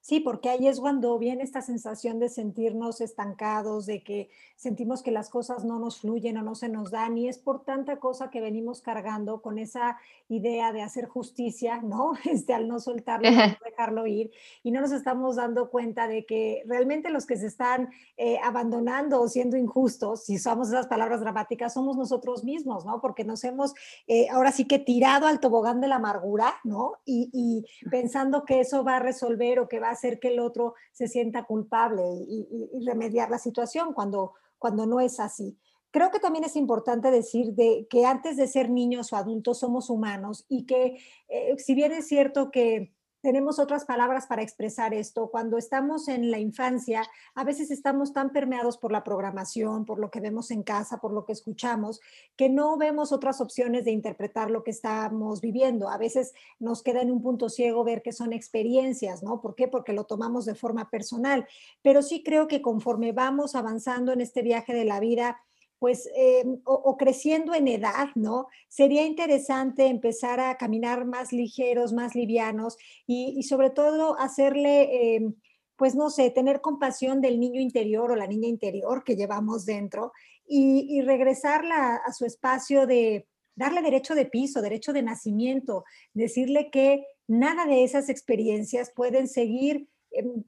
Sí, 0.07 0.21
porque 0.21 0.47
ahí 0.47 0.69
es 0.69 0.79
cuando 0.79 1.19
viene 1.19 1.43
esta 1.43 1.61
sensación 1.61 2.17
de 2.17 2.29
sentirnos 2.29 3.01
estancados, 3.01 3.85
de 3.85 4.03
que 4.03 4.29
sentimos 4.55 5.03
que 5.03 5.11
las 5.11 5.29
cosas 5.29 5.65
no 5.65 5.79
nos 5.79 5.99
fluyen 5.99 6.37
o 6.37 6.43
no 6.43 6.55
se 6.55 6.69
nos 6.69 6.91
dan, 6.91 7.17
y 7.17 7.27
es 7.27 7.37
por 7.37 7.65
tanta 7.65 7.99
cosa 7.99 8.29
que 8.29 8.39
venimos 8.39 8.79
cargando 8.79 9.41
con 9.41 9.59
esa 9.59 9.97
idea 10.29 10.71
de 10.71 10.81
hacer 10.81 11.07
justicia, 11.07 11.81
¿no? 11.81 12.13
Este, 12.23 12.53
al 12.53 12.69
no 12.69 12.79
soltarlo, 12.79 13.29
no 13.29 13.37
dejarlo 13.65 14.07
ir, 14.07 14.31
y 14.63 14.71
no 14.71 14.79
nos 14.79 14.93
estamos 14.93 15.35
dando 15.35 15.69
cuenta 15.69 16.07
de 16.07 16.25
que 16.25 16.63
realmente 16.65 17.09
los 17.09 17.25
que 17.25 17.35
se 17.35 17.47
están 17.47 17.89
eh, 18.15 18.39
abandonando 18.41 19.21
o 19.21 19.27
siendo 19.27 19.57
injustos, 19.57 20.23
si 20.23 20.37
usamos 20.37 20.69
esas 20.69 20.87
palabras 20.87 21.19
dramáticas, 21.19 21.73
somos 21.73 21.97
nosotros 21.97 22.45
mismos, 22.45 22.85
¿no? 22.85 23.01
Porque 23.01 23.25
nos 23.25 23.43
hemos 23.43 23.73
eh, 24.07 24.29
ahora 24.29 24.53
sí 24.53 24.69
que 24.69 24.79
tirado 24.79 25.27
al 25.27 25.41
tobogán 25.41 25.81
de 25.81 25.89
la 25.89 25.95
amargura, 25.97 26.55
¿no? 26.63 26.93
Y, 27.03 27.29
y 27.33 27.89
pensando 27.89 28.45
que 28.45 28.61
eso 28.61 28.85
va 28.85 28.95
a 28.95 28.99
resolver 28.99 29.59
o 29.59 29.67
que 29.67 29.81
va 29.81 29.89
a 29.89 29.96
hacer 29.97 30.19
que 30.19 30.29
el 30.29 30.39
otro 30.39 30.75
se 30.91 31.07
sienta 31.07 31.43
culpable 31.43 32.03
y, 32.27 32.85
remediar 32.85 33.29
la 33.29 33.39
situación 33.39 33.93
cuando, 33.93 34.33
cuando 34.57 34.85
no 34.85 34.99
es 34.99 35.19
así. 35.19 35.57
Creo 35.91 36.11
que 36.11 36.19
también 36.19 36.43
es 36.43 36.55
importante 36.55 37.11
decir 37.11 37.53
de, 37.53 37.87
que 37.89 38.05
antes 38.05 38.37
de 38.37 38.47
ser 38.47 38.69
niños 38.69 39.11
o 39.11 39.15
adultos 39.15 39.59
somos 39.59 39.89
humanos 39.89 40.45
y 40.47 40.65
que 40.65 40.99
eh, 41.27 41.55
si 41.57 41.75
bien 41.75 41.91
es 41.91 42.07
cierto 42.07 42.51
que 42.51 42.93
tenemos 43.21 43.59
otras 43.59 43.85
palabras 43.85 44.27
para 44.27 44.41
expresar 44.41 44.93
esto. 44.93 45.29
Cuando 45.29 45.57
estamos 45.57 46.07
en 46.07 46.31
la 46.31 46.39
infancia, 46.39 47.03
a 47.35 47.43
veces 47.43 47.71
estamos 47.71 48.13
tan 48.13 48.31
permeados 48.31 48.77
por 48.77 48.91
la 48.91 49.03
programación, 49.03 49.85
por 49.85 49.99
lo 49.99 50.11
que 50.11 50.19
vemos 50.19 50.51
en 50.51 50.63
casa, 50.63 50.99
por 50.99 51.13
lo 51.13 51.25
que 51.25 51.33
escuchamos, 51.33 51.99
que 52.35 52.49
no 52.49 52.77
vemos 52.77 53.11
otras 53.11 53.41
opciones 53.41 53.85
de 53.85 53.91
interpretar 53.91 54.51
lo 54.51 54.63
que 54.63 54.71
estamos 54.71 55.41
viviendo. 55.41 55.89
A 55.89 55.97
veces 55.97 56.33
nos 56.59 56.83
queda 56.83 57.01
en 57.01 57.11
un 57.11 57.21
punto 57.21 57.49
ciego 57.49 57.83
ver 57.83 58.01
que 58.01 58.13
son 58.13 58.33
experiencias, 58.33 59.23
¿no? 59.23 59.41
¿Por 59.41 59.55
qué? 59.55 59.67
Porque 59.67 59.93
lo 59.93 60.05
tomamos 60.05 60.45
de 60.45 60.55
forma 60.55 60.89
personal. 60.89 61.47
Pero 61.81 62.01
sí 62.01 62.23
creo 62.23 62.47
que 62.47 62.61
conforme 62.61 63.11
vamos 63.11 63.55
avanzando 63.55 64.11
en 64.13 64.21
este 64.21 64.41
viaje 64.41 64.73
de 64.73 64.85
la 64.85 64.99
vida, 64.99 65.41
pues, 65.79 66.09
eh, 66.15 66.43
o, 66.65 66.97
creciendo 66.97 67.53
en 67.53 67.67
edad, 67.67 68.09
¿no? 68.15 68.47
Sería 68.67 69.05
interesante 69.05 69.85
empezar 69.85 70.39
a 70.39 70.57
caminar 70.57 71.05
más 71.05 71.31
ligeros, 71.31 71.93
más 71.93 72.15
livianos 72.15 72.77
y, 73.05 73.43
sobre 73.43 73.69
todo 73.69 74.17
hacerle, 74.19 75.15
eh, 75.15 75.33
pues, 75.75 75.95
no 75.95 76.09
sé, 76.09 76.31
tener 76.31 76.61
compasión 76.61 77.21
del 77.21 77.39
niño 77.39 77.61
interior 77.61 78.11
o 78.11 78.15
la 78.15 78.27
niña 78.27 78.47
interior 78.47 79.03
que 79.03 79.15
llevamos 79.15 79.65
dentro 79.65 80.13
y, 80.47 81.01
regresarla 81.01 81.97
a 81.97 82.13
su 82.13 82.25
espacio 82.25 82.87
de 82.87 83.27
darle 83.55 83.81
derecho 83.81 84.15
de 84.15 84.25
piso, 84.25 84.61
derecho 84.61 84.93
de 84.93 85.03
nacimiento, 85.03 85.83
decirle 86.13 86.69
que 86.71 87.05
nada 87.27 87.65
de 87.65 87.83
esas 87.83 88.09
experiencias 88.09 88.91
pueden 88.95 89.27
seguir 89.27 89.75
em, 89.75 89.87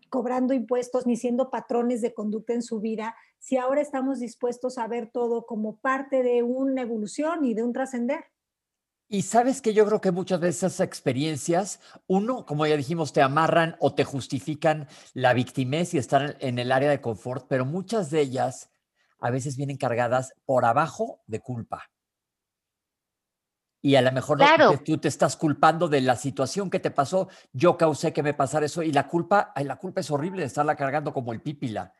cobrando 0.10 0.54
impuestos 0.54 1.06
ni 1.06 1.16
siendo 1.16 1.50
patrones 1.50 2.02
de 2.02 2.14
conducta 2.14 2.54
en 2.54 2.62
su 2.62 2.80
vida, 2.80 3.16
si 3.40 3.58
ahora 3.58 3.82
estamos 3.82 4.20
dispuestos 4.20 4.78
a 4.78 4.88
ver 4.88 5.10
todo 5.12 5.46
como 5.46 5.78
parte 5.78 6.24
de 6.24 6.44
una 6.44 6.82
evolución 6.82 7.46
y 7.46 7.54
de 7.54 7.64
un 7.64 7.74
trascender. 7.74 8.26
Y 9.12 9.24
sabes 9.24 9.62
que 9.62 9.74
yo 9.74 9.88
creo 9.88 10.02
que 10.02 10.12
muchas 10.12 10.40
de 10.40 10.50
esas 10.50 10.80
experiencias, 10.80 11.80
uno, 12.06 12.46
como 12.46 12.68
ya 12.68 12.78
dijimos, 12.78 13.12
te 13.12 13.24
amarran 13.24 13.76
o 13.80 13.96
te 13.96 14.04
justifican 14.04 14.88
la 15.16 15.34
victimez 15.34 15.96
y 15.96 15.98
estar 15.98 16.38
en 16.40 16.60
el 16.60 16.72
área 16.72 16.92
de 16.92 17.02
confort, 17.02 17.48
pero 17.50 17.66
muchas 17.66 18.12
de 18.12 18.22
ellas 18.22 18.70
a 19.20 19.32
veces 19.32 19.58
vienen 19.58 19.78
cargadas 19.78 20.36
por 20.46 20.64
abajo 20.64 21.22
de 21.26 21.40
culpa. 21.40 21.90
Y 23.82 23.96
a 23.96 24.02
lo 24.02 24.12
mejor 24.12 24.40
tú 24.86 24.98
te 24.98 25.08
estás 25.08 25.38
culpando 25.38 25.88
de 25.88 26.02
la 26.02 26.16
situación 26.16 26.70
que 26.70 26.80
te 26.80 26.92
pasó, 26.92 27.30
yo 27.54 27.78
causé 27.78 28.12
que 28.12 28.24
me 28.24 28.34
pasara 28.34 28.66
eso 28.66 28.84
y 28.84 28.92
la 28.92 29.08
culpa, 29.08 29.54
la 29.56 29.78
culpa 29.78 30.02
es 30.02 30.12
horrible 30.12 30.42
de 30.42 30.48
estarla 30.48 30.76
cargando 30.76 31.14
como 31.14 31.32
el 31.32 31.42
pípila. 31.42 31.94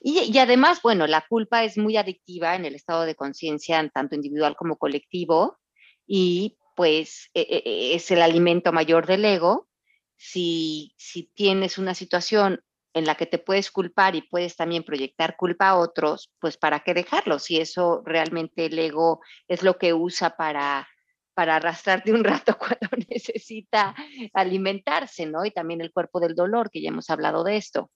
Y, 0.00 0.36
además, 0.38 0.80
bueno, 0.82 1.06
la 1.06 1.24
culpa 1.28 1.64
es 1.64 1.76
muy 1.76 1.96
adictiva 1.96 2.54
en 2.54 2.64
el 2.64 2.74
estado 2.74 3.02
de 3.02 3.14
conciencia, 3.14 3.86
tanto 3.92 4.14
individual 4.14 4.56
como 4.56 4.76
colectivo, 4.76 5.58
y 6.06 6.58
pues 6.74 7.30
e, 7.34 7.40
e, 7.42 7.62
e, 7.64 7.94
es 7.94 8.10
el 8.10 8.22
alimento 8.22 8.72
mayor 8.72 9.06
del 9.06 9.24
ego. 9.24 9.68
Si, 10.16 10.94
si 10.96 11.24
tienes 11.34 11.76
una 11.78 11.94
situación 11.94 12.62
en 12.92 13.04
la 13.04 13.14
que 13.14 13.26
te 13.26 13.38
puedes 13.38 13.70
culpar 13.70 14.16
y 14.16 14.22
puedes 14.22 14.56
también 14.56 14.84
proyectar 14.84 15.36
culpa 15.36 15.68
a 15.68 15.78
otros, 15.78 16.32
pues 16.40 16.56
para 16.56 16.80
qué 16.80 16.94
dejarlo, 16.94 17.38
si 17.38 17.58
eso 17.58 18.02
realmente 18.04 18.66
el 18.66 18.78
ego 18.78 19.20
es 19.48 19.62
lo 19.62 19.78
que 19.78 19.94
usa 19.94 20.36
para, 20.36 20.88
para 21.34 21.56
arrastrarte 21.56 22.12
un 22.12 22.24
rato 22.24 22.56
cuando 22.58 23.06
necesita 23.08 23.94
alimentarse, 24.32 25.26
¿no? 25.26 25.44
Y 25.44 25.50
también 25.50 25.80
el 25.80 25.92
cuerpo 25.92 26.20
del 26.20 26.34
dolor, 26.34 26.70
que 26.70 26.82
ya 26.82 26.88
hemos 26.88 27.10
hablado 27.10 27.44
de 27.44 27.56
esto. 27.56 27.90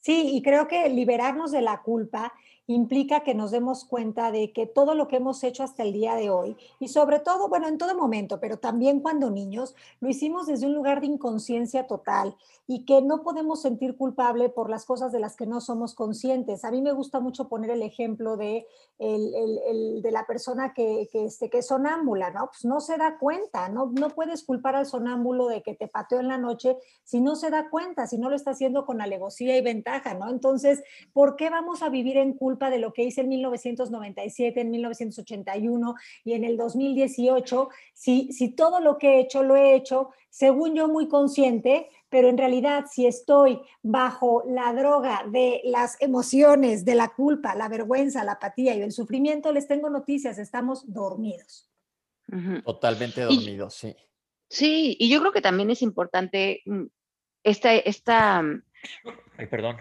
Sí, 0.00 0.36
y 0.36 0.42
creo 0.42 0.68
que 0.68 0.88
liberarnos 0.88 1.50
de 1.50 1.62
la 1.62 1.82
culpa 1.82 2.32
implica 2.68 3.20
que 3.20 3.34
nos 3.34 3.50
demos 3.50 3.86
cuenta 3.86 4.30
de 4.30 4.52
que 4.52 4.66
todo 4.66 4.94
lo 4.94 5.08
que 5.08 5.16
hemos 5.16 5.42
hecho 5.42 5.62
hasta 5.62 5.82
el 5.82 5.94
día 5.94 6.14
de 6.14 6.28
hoy, 6.28 6.56
y 6.78 6.88
sobre 6.88 7.18
todo, 7.18 7.48
bueno, 7.48 7.66
en 7.66 7.78
todo 7.78 7.96
momento, 7.96 8.40
pero 8.40 8.58
también 8.58 9.00
cuando 9.00 9.30
niños, 9.30 9.74
lo 10.00 10.08
hicimos 10.10 10.46
desde 10.46 10.66
un 10.66 10.74
lugar 10.74 11.00
de 11.00 11.06
inconsciencia 11.06 11.86
total 11.86 12.36
y 12.66 12.84
que 12.84 13.00
no 13.00 13.22
podemos 13.22 13.62
sentir 13.62 13.96
culpable 13.96 14.50
por 14.50 14.68
las 14.68 14.84
cosas 14.84 15.12
de 15.12 15.18
las 15.18 15.34
que 15.34 15.46
no 15.46 15.62
somos 15.62 15.94
conscientes. 15.94 16.64
A 16.64 16.70
mí 16.70 16.82
me 16.82 16.92
gusta 16.92 17.20
mucho 17.20 17.48
poner 17.48 17.70
el 17.70 17.80
ejemplo 17.80 18.36
de, 18.36 18.66
el, 18.98 20.02
de 20.02 20.12
la 20.12 20.26
persona 20.26 20.74
que, 20.74 21.08
que, 21.10 21.24
este, 21.24 21.48
que 21.48 21.58
es 21.58 21.66
sonámbula, 21.68 22.30
¿no? 22.30 22.48
Pues 22.48 22.66
no 22.66 22.80
se 22.80 22.98
da 22.98 23.16
cuenta, 23.18 23.70
¿no? 23.70 23.90
no 23.98 24.10
puedes 24.10 24.44
culpar 24.44 24.76
al 24.76 24.84
sonámbulo 24.84 25.48
de 25.48 25.62
que 25.62 25.74
te 25.74 25.88
pateó 25.88 26.20
en 26.20 26.28
la 26.28 26.36
noche 26.36 26.76
si 27.02 27.22
no 27.22 27.34
se 27.34 27.48
da 27.48 27.70
cuenta, 27.70 28.06
si 28.06 28.18
no 28.18 28.28
lo 28.28 28.36
está 28.36 28.50
haciendo 28.50 28.84
con 28.84 29.00
alevosía 29.00 29.56
y 29.56 29.62
ventaja, 29.62 30.12
¿no? 30.12 30.28
Entonces, 30.28 30.82
¿por 31.14 31.36
qué 31.36 31.48
vamos 31.48 31.82
a 31.82 31.88
vivir 31.88 32.18
en 32.18 32.34
culpa? 32.34 32.57
De 32.58 32.78
lo 32.78 32.92
que 32.92 33.04
hice 33.04 33.22
en 33.22 33.28
1997, 33.28 34.60
en 34.60 34.70
1981 34.70 35.94
y 36.24 36.32
en 36.32 36.44
el 36.44 36.56
2018, 36.56 37.68
si, 37.94 38.32
si 38.32 38.50
todo 38.50 38.80
lo 38.80 38.98
que 38.98 39.14
he 39.14 39.20
hecho 39.20 39.42
lo 39.42 39.56
he 39.56 39.74
hecho, 39.74 40.10
según 40.30 40.74
yo, 40.74 40.88
muy 40.88 41.08
consciente, 41.08 41.88
pero 42.08 42.28
en 42.28 42.38
realidad 42.38 42.86
si 42.90 43.06
estoy 43.06 43.60
bajo 43.82 44.44
la 44.46 44.72
droga 44.72 45.24
de 45.30 45.60
las 45.64 46.00
emociones, 46.00 46.84
de 46.84 46.94
la 46.94 47.08
culpa, 47.08 47.54
la 47.54 47.68
vergüenza, 47.68 48.24
la 48.24 48.32
apatía 48.32 48.74
y 48.74 48.82
el 48.82 48.92
sufrimiento, 48.92 49.52
les 49.52 49.66
tengo 49.66 49.90
noticias, 49.90 50.38
estamos 50.38 50.92
dormidos. 50.92 51.68
Totalmente 52.64 53.22
dormidos, 53.22 53.74
sí. 53.74 53.96
Sí, 54.50 54.96
y 54.98 55.10
yo 55.10 55.20
creo 55.20 55.32
que 55.32 55.42
también 55.42 55.70
es 55.70 55.82
importante 55.82 56.62
mm, 56.64 56.84
esta, 57.42 57.74
esta... 57.74 58.42
Ay, 59.36 59.46
perdón. 59.46 59.76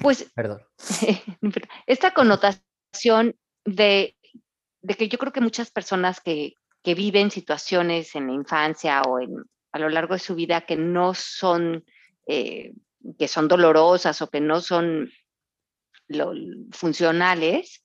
Pues, 0.00 0.30
Perdón. 0.34 0.62
esta 1.86 2.12
connotación 2.12 3.36
de, 3.64 4.16
que 4.96 5.08
yo 5.08 5.18
creo 5.18 5.32
que 5.32 5.40
muchas 5.40 5.70
personas 5.70 6.20
que, 6.20 6.54
viven 6.84 7.32
situaciones 7.32 8.14
en 8.14 8.28
la 8.28 8.32
infancia 8.32 9.02
o 9.02 9.18
en, 9.18 9.44
a 9.72 9.80
lo 9.80 9.88
largo 9.88 10.14
de 10.14 10.20
su 10.20 10.36
vida 10.36 10.60
que 10.60 10.76
no 10.76 11.14
son, 11.14 11.84
eh, 12.28 12.74
que 13.18 13.26
son 13.26 13.48
dolorosas 13.48 14.22
o 14.22 14.30
que 14.30 14.40
no 14.40 14.60
son 14.60 15.10
funcionales, 16.70 17.84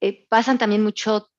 eh, 0.00 0.26
pasan 0.28 0.56
también 0.56 0.82
mucho 0.82 1.30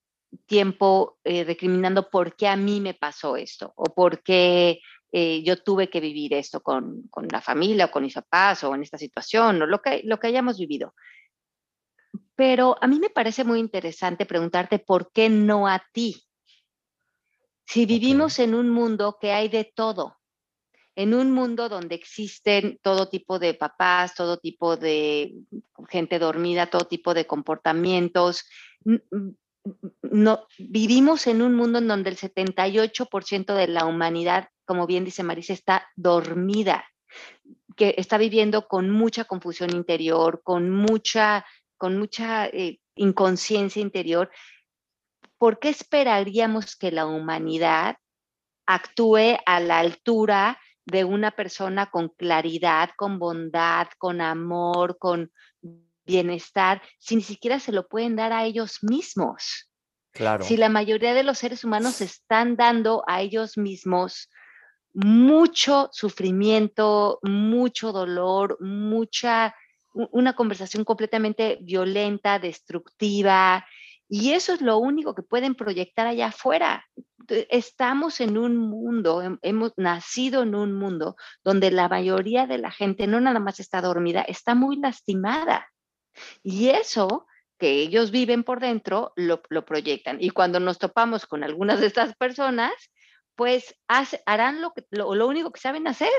tiempo 0.46 1.18
eh, 1.24 1.44
recriminando 1.44 2.10
por 2.10 2.36
qué 2.36 2.48
a 2.48 2.56
mí 2.56 2.82
me 2.82 2.94
pasó 2.94 3.38
esto 3.38 3.74
o 3.76 3.86
por 3.86 4.22
qué 4.22 4.80
eh, 5.18 5.44
yo 5.44 5.64
tuve 5.64 5.90
que 5.90 6.02
vivir 6.02 6.34
esto 6.34 6.60
con, 6.60 7.04
con, 7.08 7.26
la 7.30 7.40
familia 7.40 7.86
o 7.86 7.90
con 7.90 8.04
mis 8.04 8.16
papás 8.16 8.66
o 8.66 8.76
en 8.76 8.82
esta 8.82 8.98
situación 8.98 9.62
o 9.62 9.66
lo 9.66 9.82
que, 9.82 10.02
lo 10.04 10.20
que 10.20 10.28
hayamos 10.28 10.58
vivido. 10.58 10.94
Pero 12.36 12.76
a 12.82 12.88
mí 12.88 13.00
me 13.00 13.10
parece 13.10 13.46
muy 13.46 13.62
interesante 13.62 14.26
preguntarte 14.26 14.78
por 14.78 15.14
qué 15.14 15.30
no 15.30 15.70
a 15.70 15.82
ti. 15.94 16.22
Si 17.66 17.86
vivimos 17.86 18.40
en 18.40 18.56
un 18.56 18.70
mundo 18.70 19.18
que 19.22 19.32
hay 19.32 19.48
de 19.48 19.64
todo, 19.64 20.18
en 20.98 21.14
un 21.14 21.32
mundo 21.32 21.70
donde 21.70 21.96
existen 21.96 22.78
todo 22.82 23.08
tipo 23.08 23.40
de 23.40 23.54
papás, 23.54 24.16
todo 24.16 24.36
tipo 24.36 24.76
de 24.76 25.34
gente 25.88 26.20
dormida, 26.20 26.70
todo 26.70 26.88
tipo 26.88 27.14
de 27.14 27.26
comportamientos, 27.26 28.44
no, 30.02 30.46
vivimos 30.60 31.26
en 31.28 31.42
un 31.42 31.56
mundo 31.56 31.80
en 31.80 31.88
donde 31.88 32.10
el 32.10 32.18
78% 32.18 33.56
de 33.56 33.68
la 33.70 33.86
humanidad 33.86 34.50
como 34.66 34.88
bien 34.88 35.06
dice 35.06 35.24
Marisa, 35.24 35.54
está 35.54 35.88
dormida, 35.96 36.86
que 37.76 37.96
está 37.98 38.18
viviendo 38.18 38.68
con 38.68 38.90
mucha 38.90 39.26
confusión 39.26 39.72
interior, 39.72 40.42
con 40.44 40.70
mucha, 40.70 41.46
con 41.78 41.98
mucha 41.98 42.48
eh, 42.48 42.80
inconsciencia 42.96 43.82
interior. 43.82 44.32
¿Por 45.38 45.60
qué 45.60 45.70
esperaríamos 45.70 46.76
que 46.76 46.92
la 46.92 47.06
humanidad 47.06 47.98
actúe 48.66 49.38
a 49.46 49.60
la 49.60 49.80
altura 49.80 50.60
de 50.86 51.04
una 51.04 51.32
persona 51.32 51.88
con 51.88 52.10
claridad, 52.10 52.92
con 52.96 53.20
bondad, 53.20 53.88
con 53.98 54.22
amor, 54.22 54.98
con 54.98 55.32
bienestar, 56.06 56.82
si 57.00 57.16
ni 57.16 57.22
siquiera 57.22 57.60
se 57.60 57.72
lo 57.72 57.88
pueden 57.88 58.16
dar 58.16 58.32
a 58.32 58.46
ellos 58.46 58.80
mismos? 58.84 59.70
Claro. 60.12 60.46
Si 60.46 60.56
la 60.56 60.70
mayoría 60.70 61.14
de 61.14 61.24
los 61.24 61.40
seres 61.40 61.66
humanos 61.66 62.00
están 62.00 62.56
dando 62.56 63.04
a 63.06 63.22
ellos 63.22 63.58
mismos 63.58 64.30
mucho 64.96 65.90
sufrimiento, 65.92 67.20
mucho 67.22 67.92
dolor, 67.92 68.58
mucha, 68.62 69.54
una 69.94 70.34
conversación 70.34 70.84
completamente 70.86 71.60
violenta, 71.62 72.40
destructiva, 72.40 73.66
y 74.08 74.32
eso 74.34 74.54
es 74.54 74.62
lo 74.62 74.78
único 74.78 75.16
que 75.16 75.24
pueden 75.24 75.56
proyectar 75.56 76.08
allá 76.08 76.28
afuera. 76.28 76.86
Estamos 77.28 78.22
en 78.22 78.38
un 78.38 78.56
mundo, 78.56 79.40
hemos 79.42 79.74
nacido 79.78 80.44
en 80.44 80.54
un 80.54 80.74
mundo 80.74 81.16
donde 81.44 81.72
la 81.72 81.90
mayoría 81.90 82.46
de 82.46 82.60
la 82.60 82.72
gente 82.72 83.08
no 83.08 83.20
nada 83.20 83.40
más 83.40 83.60
está 83.60 83.82
dormida, 83.82 84.22
está 84.22 84.54
muy 84.54 84.78
lastimada. 84.78 85.68
Y 86.44 86.70
eso 86.70 87.26
que 87.58 87.82
ellos 87.82 88.12
viven 88.12 88.44
por 88.44 88.60
dentro 88.60 89.12
lo, 89.16 89.42
lo 89.50 89.66
proyectan. 89.66 90.18
Y 90.22 90.30
cuando 90.30 90.60
nos 90.60 90.78
topamos 90.78 91.26
con 91.26 91.44
algunas 91.44 91.80
de 91.80 91.88
estas 91.88 92.16
personas, 92.16 92.74
pues 93.36 93.76
harán 93.88 94.62
lo, 94.62 95.28
único 95.28 95.52
que 95.52 95.60
saben 95.60 95.88
hacer, 95.88 96.10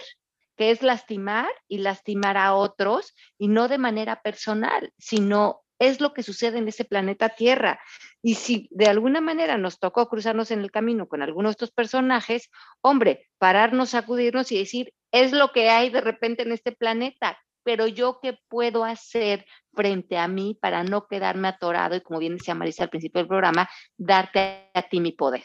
que 0.57 0.70
es 0.70 0.83
lastimar 0.83 1.48
y 1.68 1.79
lastimar 1.79 2.37
a 2.37 2.55
otros, 2.55 3.14
y 3.38 3.48
no 3.48 3.68
de 3.68 3.79
manera 3.79 4.22
personal, 4.22 4.92
sino 4.98 5.62
es 5.79 6.00
lo 6.00 6.14
que 6.14 6.22
sucede 6.22 6.59
en 6.59 6.68
ese 6.68 6.85
planeta 6.85 7.31
Tierra. 7.31 7.81
Y 8.22 8.35
si 8.35 8.68
de 8.70 8.87
alguna 8.87 9.20
manera 9.20 9.59
nos 9.59 9.79
tocó 9.79 10.09
cruzarnos 10.09 10.50
en 10.50 10.61
el 10.61 10.70
camino 10.70 11.07
con 11.07 11.22
algunos 11.22 11.50
de 11.50 11.52
estos 11.52 11.72
personajes, 11.72 12.50
hombre, 12.81 13.29
pararnos, 13.38 13.90
sacudirnos 13.90 14.50
y 14.52 14.59
decir, 14.59 14.94
es 15.12 15.33
lo 15.33 15.52
que 15.52 15.68
hay 15.68 15.90
de 15.90 16.00
repente 16.00 16.42
en 16.42 16.52
este 16.52 16.72
planeta, 16.72 17.38
pero 17.62 17.87
yo 17.87 18.20
qué 18.22 18.38
puedo 18.48 18.85
hacer 18.85 19.44
frente 19.74 20.16
a 20.16 20.29
mí 20.29 20.57
para 20.61 20.85
no 20.85 21.07
quedarme 21.07 21.48
atorado 21.48 21.96
y 21.96 22.00
como 22.00 22.20
bien 22.20 22.37
decía 22.37 22.55
Marisa 22.55 22.85
al 22.85 22.90
principio 22.90 23.20
del 23.20 23.29
programa, 23.29 23.68
darte 23.96 24.70
a 24.72 24.83
ti 24.83 25.00
mi 25.00 25.12
poder. 25.12 25.44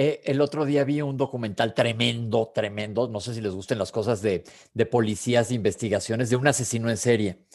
Eh, 0.00 0.22
el 0.30 0.40
otro 0.40 0.64
día 0.64 0.84
vi 0.84 1.02
un 1.02 1.16
documental 1.16 1.74
tremendo, 1.74 2.52
tremendo, 2.54 3.08
no 3.08 3.18
sé 3.18 3.34
si 3.34 3.40
les 3.40 3.52
gusten 3.52 3.80
las 3.80 3.90
cosas 3.90 4.22
de, 4.22 4.44
policías 4.88 5.48
de 5.48 5.56
investigaciones, 5.56 6.30
de 6.30 6.36
un 6.36 6.46
asesino 6.46 6.88
en 6.88 6.96
serie. 6.96 7.46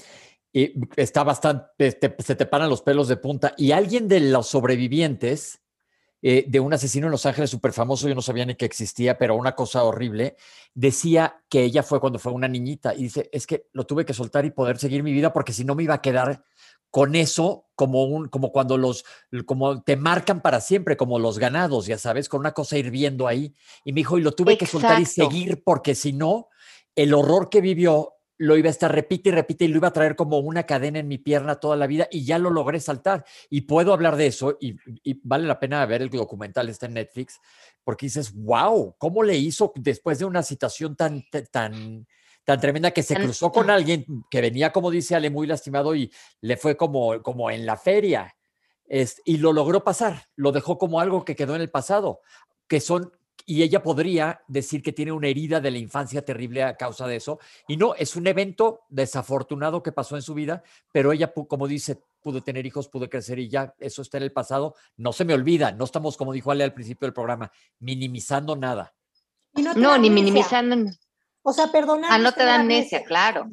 Y 0.51 0.73
está 0.97 1.23
bastante, 1.23 1.97
se 2.19 2.35
te 2.35 2.45
paran 2.45 2.69
los 2.69 2.81
pelos 2.81 3.07
de 3.07 3.15
punta. 3.15 3.53
Y 3.55 3.71
alguien 3.71 4.09
de 4.09 4.19
los 4.19 4.47
sobrevivientes 4.47 5.61
eh, 6.21 6.43
de 6.45 6.59
un 6.59 6.73
asesino 6.73 7.07
en 7.07 7.11
Los 7.11 7.25
Ángeles 7.25 7.49
súper 7.49 7.71
famoso, 7.71 8.09
yo 8.09 8.15
no 8.15 8.21
sabía 8.21 8.45
ni 8.45 8.55
que 8.55 8.65
existía, 8.65 9.17
pero 9.17 9.37
una 9.37 9.55
cosa 9.55 9.85
horrible, 9.85 10.35
decía 10.73 11.43
que 11.47 11.63
ella 11.63 11.81
fue 11.81 12.01
cuando 12.01 12.19
fue 12.19 12.33
una 12.33 12.49
niñita 12.49 12.93
y 12.93 13.03
dice, 13.03 13.29
es 13.31 13.47
que 13.47 13.67
lo 13.71 13.85
tuve 13.85 14.03
que 14.03 14.13
soltar 14.13 14.43
y 14.43 14.51
poder 14.51 14.77
seguir 14.79 15.01
mi 15.01 15.13
vida 15.13 15.31
porque 15.31 15.53
si 15.53 15.63
no 15.63 15.75
me 15.75 15.83
iba 15.83 15.93
a 15.93 16.01
quedar 16.01 16.43
con 16.93 17.15
eso 17.15 17.71
como 17.73 18.03
un 18.03 18.27
como 18.27 18.51
cuando 18.51 18.77
los 18.77 19.03
como 19.47 19.81
te 19.81 19.97
marcan 19.97 20.43
para 20.43 20.61
siempre 20.61 20.95
como 20.95 21.17
los 21.17 21.39
ganados, 21.39 21.87
ya 21.87 21.97
sabes, 21.97 22.29
con 22.29 22.41
una 22.41 22.51
cosa 22.51 22.77
hirviendo 22.77 23.27
ahí 23.27 23.55
y 23.83 23.93
me 23.93 24.01
dijo, 24.01 24.19
"Y 24.19 24.21
lo 24.21 24.33
tuve 24.33 24.59
que 24.59 24.67
soltar 24.67 25.01
y 25.01 25.05
seguir 25.07 25.63
porque 25.63 25.95
si 25.95 26.13
no 26.13 26.49
el 26.95 27.15
horror 27.15 27.49
que 27.49 27.61
vivió 27.61 28.13
lo 28.37 28.57
iba 28.57 28.67
a 28.67 28.71
estar 28.71 28.93
repite 28.93 29.29
y 29.29 29.31
repite 29.31 29.65
y 29.65 29.69
lo 29.69 29.77
iba 29.77 29.87
a 29.87 29.93
traer 29.93 30.15
como 30.15 30.37
una 30.37 30.67
cadena 30.67 30.99
en 30.99 31.07
mi 31.07 31.17
pierna 31.17 31.55
toda 31.55 31.75
la 31.75 31.87
vida 31.87 32.07
y 32.11 32.25
ya 32.25 32.37
lo 32.37 32.51
logré 32.51 32.79
saltar. 32.79 33.25
Y 33.49 33.61
puedo 33.61 33.91
hablar 33.91 34.15
de 34.15 34.27
eso 34.27 34.57
y, 34.61 34.75
y, 35.03 35.19
vale 35.23 35.47
la 35.47 35.59
pena 35.59 35.83
ver 35.87 36.03
el 36.03 36.11
documental, 36.11 36.69
está 36.69 36.85
en 36.85 36.93
Netflix, 36.93 37.39
porque 37.83 38.05
dices, 38.05 38.33
wow, 38.35 38.95
¿cómo 38.99 39.23
le 39.23 39.35
hizo 39.35 39.71
después 39.75 40.19
de 40.19 40.25
una 40.25 40.43
situación 40.43 40.95
tan, 40.95 41.25
tan, 41.51 42.05
tan 42.43 42.59
tremenda 42.59 42.91
que 42.91 43.03
se 43.03 43.15
cruzó 43.15 43.51
con 43.51 43.69
alguien 43.69 44.05
que 44.29 44.41
venía, 44.41 44.71
como 44.71 44.91
dice 44.91 45.15
Ale, 45.15 45.29
muy 45.29 45.47
lastimado 45.47 45.95
y 45.95 46.11
le 46.41 46.57
fue 46.57 46.75
como, 46.75 47.21
como 47.21 47.49
en 47.49 47.65
la 47.65 47.77
feria. 47.77 48.35
y 49.25 49.37
lo 49.37 49.53
logró 49.53 49.83
pasar, 49.83 50.27
lo 50.35 50.51
dejó 50.51 50.77
como 50.77 50.99
algo 50.99 51.23
que 51.25 51.35
quedó 51.35 51.55
en 51.55 51.61
el 51.61 51.69
pasado, 51.69 52.21
que 52.67 52.79
son 52.79 53.11
y 53.45 53.61
ella 53.61 53.83
podría 53.83 54.41
decir 54.47 54.81
que 54.81 54.93
tiene 54.93 55.11
una 55.11 55.27
herida 55.27 55.59
de 55.59 55.71
la 55.71 55.77
infancia 55.77 56.23
terrible 56.23 56.63
a 56.63 56.77
causa 56.77 57.07
de 57.07 57.17
eso. 57.17 57.39
Y 57.67 57.77
no, 57.77 57.93
es 57.95 58.15
un 58.15 58.27
evento 58.27 58.81
desafortunado 58.89 59.83
que 59.83 59.91
pasó 59.91 60.15
en 60.15 60.21
su 60.21 60.33
vida, 60.33 60.63
pero 60.91 61.11
ella, 61.11 61.33
como 61.33 61.67
dice, 61.67 62.01
pudo 62.21 62.41
tener 62.41 62.65
hijos, 62.65 62.87
pudo 62.87 63.09
crecer 63.09 63.39
y 63.39 63.49
ya 63.49 63.73
eso 63.79 64.01
está 64.01 64.17
en 64.17 64.23
el 64.23 64.31
pasado. 64.31 64.75
No 64.95 65.11
se 65.11 65.25
me 65.25 65.33
olvida, 65.33 65.71
no 65.71 65.83
estamos, 65.83 66.15
como 66.15 66.31
dijo 66.31 66.51
Ale 66.51 66.63
al 66.63 66.73
principio 66.73 67.05
del 67.05 67.13
programa, 67.13 67.51
minimizando 67.79 68.55
nada. 68.55 68.93
no, 69.75 69.97
ni 69.97 70.09
minimizando. 70.09 70.91
O 71.45 71.51
sea, 71.51 71.67
perdonar. 71.67 72.09
Ah, 72.11 72.17
no 72.17 72.31
te 72.31 72.45
da 72.45 72.55
amnesia, 72.55 73.03
claro. 73.03 73.51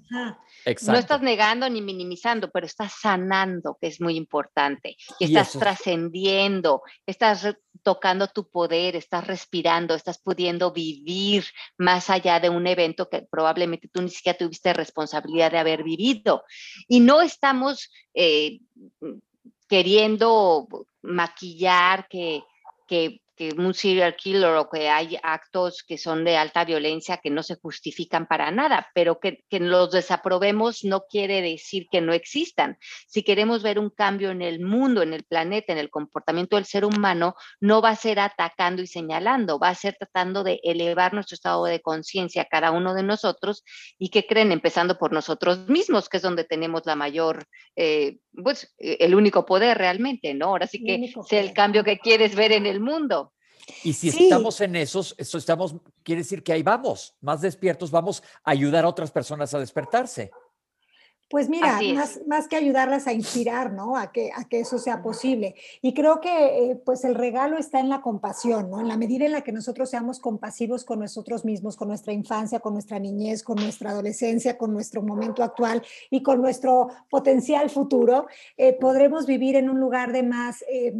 No 0.86 0.94
estás 0.94 1.20
negando 1.22 1.68
ni 1.68 1.82
minimizando, 1.82 2.50
pero 2.50 2.66
estás 2.66 2.92
sanando, 3.00 3.76
que 3.80 3.88
es 3.88 4.00
muy 4.00 4.16
importante. 4.16 4.96
Y, 5.18 5.24
estás 5.24 5.52
trascendiendo, 5.52 6.82
estás 7.04 7.56
tocando 7.82 8.28
tu 8.28 8.48
poder, 8.48 8.94
estás 8.94 9.26
respirando, 9.26 9.94
estás 9.94 10.18
pudiendo 10.18 10.72
vivir 10.72 11.44
más 11.78 12.10
allá 12.10 12.38
de 12.38 12.48
un 12.48 12.66
evento 12.66 13.08
que 13.08 13.22
probablemente 13.22 13.88
tú 13.88 14.02
ni 14.02 14.10
siquiera 14.10 14.38
tuviste 14.38 14.72
responsabilidad 14.72 15.50
de 15.50 15.58
haber 15.58 15.82
vivido. 15.82 16.44
Y 16.86 17.00
no 17.00 17.22
estamos 17.22 17.90
eh, 18.14 18.60
queriendo 19.66 20.68
maquillar 21.02 22.06
que, 22.08 22.44
que 22.86 23.20
que 23.40 23.54
un 23.56 23.72
serial 23.72 24.16
killer 24.16 24.54
o 24.56 24.68
que 24.68 24.90
hay 24.90 25.18
actos 25.22 25.82
que 25.82 25.96
son 25.96 26.24
de 26.24 26.36
alta 26.36 26.66
violencia 26.66 27.16
que 27.16 27.30
no 27.30 27.42
se 27.42 27.56
justifican 27.56 28.26
para 28.26 28.50
nada, 28.50 28.90
pero 28.92 29.18
que, 29.18 29.44
que, 29.48 29.60
los 29.60 29.92
desaprobemos 29.92 30.84
no 30.84 31.04
quiere 31.08 31.40
decir 31.40 31.86
que 31.90 32.02
no 32.02 32.12
existan. 32.12 32.76
Si 33.08 33.22
queremos 33.22 33.62
ver 33.62 33.78
un 33.78 33.88
cambio 33.88 34.30
en 34.30 34.42
el 34.42 34.60
mundo, 34.60 35.00
en 35.00 35.14
el 35.14 35.24
planeta, 35.24 35.72
en 35.72 35.78
el 35.78 35.88
comportamiento 35.88 36.56
del 36.56 36.66
ser 36.66 36.84
humano, 36.84 37.34
no 37.60 37.80
va 37.80 37.88
a 37.88 37.96
ser 37.96 38.20
atacando 38.20 38.82
y 38.82 38.86
señalando, 38.86 39.58
va 39.58 39.70
a 39.70 39.74
ser 39.74 39.96
tratando 39.98 40.44
de 40.44 40.60
elevar 40.62 41.14
nuestro 41.14 41.34
estado 41.34 41.64
de 41.64 41.80
conciencia 41.80 42.44
cada 42.44 42.72
uno 42.72 42.92
de 42.92 43.04
nosotros 43.04 43.64
y 43.98 44.10
que 44.10 44.26
creen, 44.26 44.52
empezando 44.52 44.98
por 44.98 45.14
nosotros 45.14 45.66
mismos, 45.66 46.10
que 46.10 46.18
es 46.18 46.22
donde 46.22 46.44
tenemos 46.44 46.82
la 46.84 46.94
mayor, 46.94 47.46
eh, 47.74 48.18
pues 48.42 48.74
el 48.78 49.14
único 49.14 49.44
poder 49.44 49.78
realmente, 49.78 50.34
¿no? 50.34 50.46
Ahora 50.46 50.66
sí 50.66 50.82
que 50.84 51.12
sea 51.28 51.40
el 51.40 51.52
cambio 51.52 51.84
que 51.84 51.98
quieres 51.98 52.34
ver 52.34 52.52
en 52.52 52.66
el 52.66 52.80
mundo. 52.80 53.32
Y 53.84 53.92
si 53.92 54.08
estamos 54.08 54.60
en 54.60 54.76
esos, 54.76 55.14
eso 55.18 55.38
estamos, 55.38 55.76
quiere 56.02 56.22
decir 56.22 56.42
que 56.42 56.52
ahí 56.52 56.62
vamos, 56.62 57.14
más 57.20 57.40
despiertos, 57.40 57.90
vamos 57.90 58.22
a 58.44 58.50
ayudar 58.50 58.84
a 58.84 58.88
otras 58.88 59.10
personas 59.10 59.54
a 59.54 59.60
despertarse. 59.60 60.30
Pues 61.30 61.48
mira, 61.48 61.78
más, 61.94 62.20
más, 62.26 62.48
que 62.48 62.56
ayudarlas 62.56 63.06
a 63.06 63.12
inspirar, 63.12 63.72
¿no? 63.72 63.96
A 63.96 64.10
que, 64.10 64.32
a 64.34 64.48
que 64.48 64.58
eso 64.58 64.78
sea 64.78 65.00
posible. 65.00 65.54
Y 65.80 65.94
creo 65.94 66.20
que 66.20 66.72
eh, 66.72 66.82
pues 66.84 67.04
el 67.04 67.14
regalo 67.14 67.56
está 67.56 67.78
en 67.78 67.88
la 67.88 68.00
compasión, 68.00 68.68
¿no? 68.68 68.80
En 68.80 68.88
la 68.88 68.96
medida 68.96 69.26
en 69.26 69.30
la 69.30 69.42
que 69.42 69.52
nosotros 69.52 69.88
seamos 69.90 70.18
compasivos 70.18 70.84
con 70.84 70.98
nosotros 70.98 71.44
mismos, 71.44 71.76
con 71.76 71.86
nuestra 71.86 72.12
infancia, 72.12 72.58
con 72.58 72.72
nuestra 72.72 72.98
niñez, 72.98 73.44
con 73.44 73.58
nuestra 73.58 73.90
adolescencia, 73.90 74.58
con 74.58 74.72
nuestro 74.72 75.02
momento 75.02 75.44
actual 75.44 75.84
y 76.10 76.20
con 76.24 76.42
nuestro 76.42 76.88
potencial 77.08 77.70
futuro, 77.70 78.26
eh, 78.56 78.72
podremos 78.72 79.24
vivir 79.24 79.54
en 79.54 79.70
un 79.70 79.78
lugar 79.78 80.10
de 80.10 80.24
más, 80.24 80.64
eh, 80.68 80.94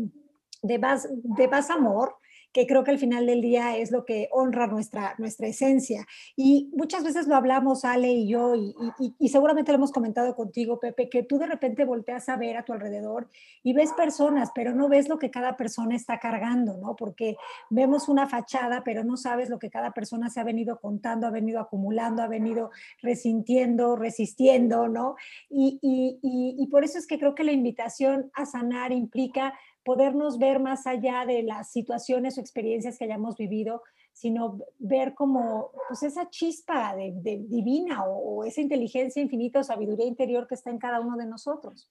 de 0.62 0.78
más, 0.78 1.08
de 1.10 1.48
más 1.48 1.70
amor, 1.70 2.19
que 2.52 2.66
creo 2.66 2.84
que 2.84 2.90
al 2.90 2.98
final 2.98 3.26
del 3.26 3.40
día 3.40 3.76
es 3.76 3.90
lo 3.92 4.04
que 4.04 4.28
honra 4.32 4.66
nuestra, 4.66 5.14
nuestra 5.18 5.46
esencia. 5.46 6.06
Y 6.36 6.70
muchas 6.74 7.04
veces 7.04 7.28
lo 7.28 7.36
hablamos, 7.36 7.84
Ale 7.84 8.12
y 8.12 8.28
yo, 8.28 8.54
y, 8.54 8.74
y, 9.18 9.28
seguramente 9.28 9.70
lo 9.70 9.78
hemos 9.78 9.92
comentado 9.92 10.34
contigo, 10.34 10.80
Pepe, 10.80 11.08
que 11.08 11.22
tú 11.22 11.38
de 11.38 11.46
repente 11.46 11.84
volteas 11.84 12.28
a 12.28 12.36
ver 12.36 12.56
a 12.56 12.64
tu 12.64 12.72
alrededor 12.72 13.28
y 13.62 13.72
ves 13.72 13.92
personas, 13.92 14.50
pero 14.54 14.74
no 14.74 14.88
ves 14.88 15.08
lo 15.08 15.18
que 15.18 15.30
cada 15.30 15.56
persona 15.56 15.94
está 15.94 16.18
cargando, 16.18 16.76
¿no? 16.76 16.96
Porque 16.96 17.36
vemos 17.70 18.08
una 18.08 18.26
fachada, 18.26 18.82
pero 18.84 19.04
no 19.04 19.16
sabes 19.16 19.48
lo 19.48 19.58
que 19.58 19.70
cada 19.70 19.92
persona 19.92 20.28
se 20.28 20.40
ha 20.40 20.44
venido 20.44 20.80
contando, 20.80 21.26
ha 21.26 21.30
venido 21.30 21.60
acumulando, 21.60 22.22
ha 22.22 22.28
venido 22.28 22.70
resintiendo, 23.00 23.96
resistiendo, 23.96 24.88
¿no? 24.88 25.14
Y, 25.48 25.78
y 25.82 26.66
por 26.68 26.84
eso 26.84 26.98
es 26.98 27.06
que 27.06 27.18
creo 27.18 27.34
que 27.34 27.44
la 27.44 27.52
invitación 27.52 28.30
a 28.34 28.44
sanar 28.44 28.92
implica 28.92 29.54
podernos 29.84 30.38
ver 30.38 30.60
más 30.60 30.86
allá 30.86 31.24
de 31.26 31.42
las 31.42 31.72
situaciones 31.72 32.36
o 32.36 32.40
experiencias 32.40 32.98
que 32.98 33.04
hayamos 33.04 33.36
vivido, 33.36 33.82
sino 34.12 34.58
ver 34.78 35.14
como 35.14 35.70
pues 35.88 36.02
esa 36.02 36.28
chispa 36.28 36.94
de, 36.94 37.40
divina 37.48 38.04
o, 38.04 38.44
esa 38.44 38.60
inteligencia 38.60 39.22
infinita 39.22 39.60
o 39.60 39.64
sabiduría 39.64 40.06
interior 40.06 40.46
que 40.46 40.54
está 40.54 40.70
en 40.70 40.78
cada 40.78 41.00
uno 41.00 41.16
de 41.16 41.26
nosotros. 41.26 41.90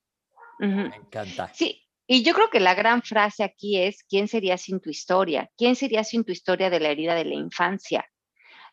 Me 0.60 0.96
encanta. 0.96 1.52
Sí, 1.54 1.82
y 2.06 2.24
yo 2.24 2.34
creo 2.34 2.50
que 2.50 2.60
la 2.60 2.76
gran 2.76 3.02
frase 3.02 3.44
aquí 3.44 3.78
es, 3.78 4.04
¿quién 4.04 4.28
sería 4.28 4.58
sin 4.58 4.80
tu 4.80 4.90
historia? 4.90 5.50
¿Quién 5.58 5.76
sería 5.76 6.04
sin 6.04 6.24
tu 6.24 6.32
historia 6.32 6.70
de 6.70 6.80
la 6.80 6.90
herida 6.90 7.16
de 7.16 7.26
la 7.26 7.36
infancia? 7.36 8.06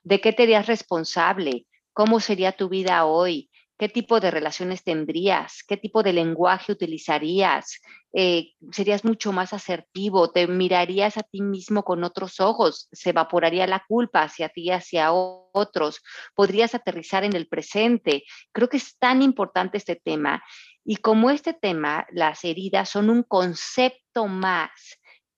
¿De 0.02 0.20
qué 0.20 0.32
te 0.32 0.44
harías 0.44 0.66
responsable? 0.66 1.66
¿Cómo 1.92 2.18
sería 2.20 2.52
tu 2.52 2.68
vida 2.68 3.04
hoy? 3.04 3.50
¿Qué 3.78 3.90
tipo 3.90 4.20
de 4.20 4.30
relaciones 4.30 4.82
tendrías? 4.82 5.62
¿Qué 5.66 5.76
tipo 5.76 6.02
de 6.02 6.14
lenguaje 6.14 6.72
utilizarías? 6.72 7.80
Eh, 8.14 8.52
¿Serías 8.72 9.04
mucho 9.04 9.32
más 9.32 9.52
asertivo? 9.52 10.30
¿Te 10.30 10.46
mirarías 10.46 11.18
a 11.18 11.22
ti 11.22 11.42
mismo 11.42 11.82
con 11.82 12.02
otros 12.02 12.40
ojos? 12.40 12.88
¿Se 12.92 13.10
evaporaría 13.10 13.66
la 13.66 13.84
culpa 13.86 14.22
hacia 14.22 14.48
ti 14.48 14.70
hacia 14.70 15.12
otros? 15.12 16.02
¿Podrías 16.34 16.74
aterrizar 16.74 17.24
en 17.24 17.36
el 17.36 17.48
presente? 17.48 18.24
Creo 18.52 18.70
que 18.70 18.78
es 18.78 18.96
tan 18.98 19.20
importante 19.20 19.76
este 19.76 19.96
tema. 19.96 20.42
Y 20.82 20.96
como 20.96 21.30
este 21.30 21.52
tema, 21.52 22.06
las 22.10 22.44
heridas 22.44 22.88
son 22.88 23.10
un 23.10 23.24
concepto 23.24 24.26
más 24.26 24.70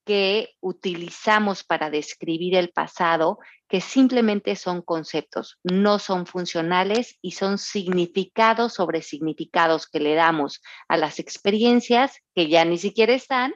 que 0.09 0.55
utilizamos 0.61 1.64
para 1.64 1.90
describir 1.90 2.55
el 2.55 2.71
pasado, 2.71 3.40
que 3.68 3.83
simplemente 3.83 4.57
son 4.57 4.81
conceptos, 4.81 5.59
no 5.62 5.99
son 5.99 6.25
funcionales 6.25 7.18
y 7.21 7.33
son 7.33 7.59
significados 7.59 8.73
sobre 8.73 9.03
significados 9.03 9.87
que 9.87 10.01
le 10.01 10.14
damos 10.14 10.62
a 10.88 10.97
las 10.97 11.18
experiencias 11.18 12.23
que 12.35 12.49
ya 12.49 12.64
ni 12.64 12.79
siquiera 12.79 13.12
están 13.12 13.53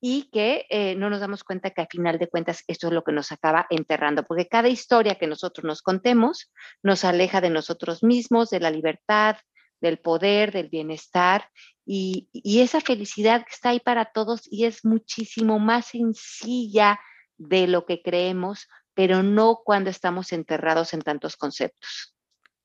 y 0.00 0.30
que 0.32 0.64
eh, 0.70 0.94
no 0.94 1.10
nos 1.10 1.20
damos 1.20 1.44
cuenta 1.44 1.68
que 1.68 1.82
al 1.82 1.88
final 1.90 2.18
de 2.18 2.28
cuentas 2.28 2.64
esto 2.66 2.86
es 2.86 2.94
lo 2.94 3.04
que 3.04 3.12
nos 3.12 3.30
acaba 3.30 3.66
enterrando, 3.68 4.22
porque 4.22 4.48
cada 4.48 4.68
historia 4.70 5.16
que 5.16 5.26
nosotros 5.26 5.66
nos 5.66 5.82
contemos 5.82 6.50
nos 6.82 7.04
aleja 7.04 7.42
de 7.42 7.50
nosotros 7.50 8.02
mismos, 8.02 8.48
de 8.48 8.60
la 8.60 8.70
libertad, 8.70 9.36
del 9.80 9.98
poder, 9.98 10.52
del 10.52 10.68
bienestar 10.68 11.48
y, 11.86 12.28
esa 12.60 12.80
felicidad 12.80 13.44
que 13.44 13.52
está 13.52 13.70
ahí 13.70 13.80
para 13.80 14.12
todos 14.12 14.42
y 14.50 14.64
es 14.64 14.84
muchísimo 14.84 15.58
más 15.58 15.86
sencilla 15.86 17.00
de 17.36 17.66
lo 17.66 17.86
que 17.86 18.02
creemos, 18.02 18.68
pero 18.94 19.22
no 19.22 19.60
cuando 19.64 19.90
estamos 19.90 20.32
enterrados 20.32 20.94
en 20.94 21.00
tantos 21.00 21.36
conceptos. 21.36 22.14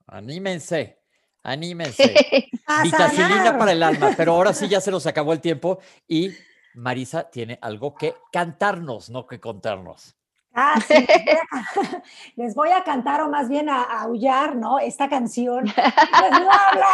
Anímense, 0.08 0.99
anímense. 1.43 2.13
Vitacilina 2.84 3.58
para 3.58 3.71
el 3.71 3.82
alma, 3.82 4.13
pero 4.15 4.34
ahora 4.34 4.54
sí 4.54 4.67
ya 4.69 4.82
se 4.82 4.91
nos 4.91 5.08
acabó 5.08 5.34
el 5.34 5.41
tiempo 5.41 5.80
y 6.08 6.32
Marisa 6.75 7.30
tiene 7.30 7.58
algo 7.62 7.95
que 7.95 8.13
cantarnos, 8.32 9.10
no 9.10 9.25
que 9.25 9.39
contarnos. 9.39 10.15
Ah, 10.58 10.80
sí, 10.88 10.94
les 12.38 12.56
voy 12.56 12.70
a 12.70 12.84
cantar 12.86 13.22
o 13.22 13.30
más 13.30 13.50
bien 13.50 13.68
a, 13.70 13.84
aullar, 13.84 14.56
¿no? 14.56 14.80
Esta 14.80 15.10
canción 15.10 15.65
pues 15.76 16.32
no, 16.32 16.50
habla, 16.50 16.88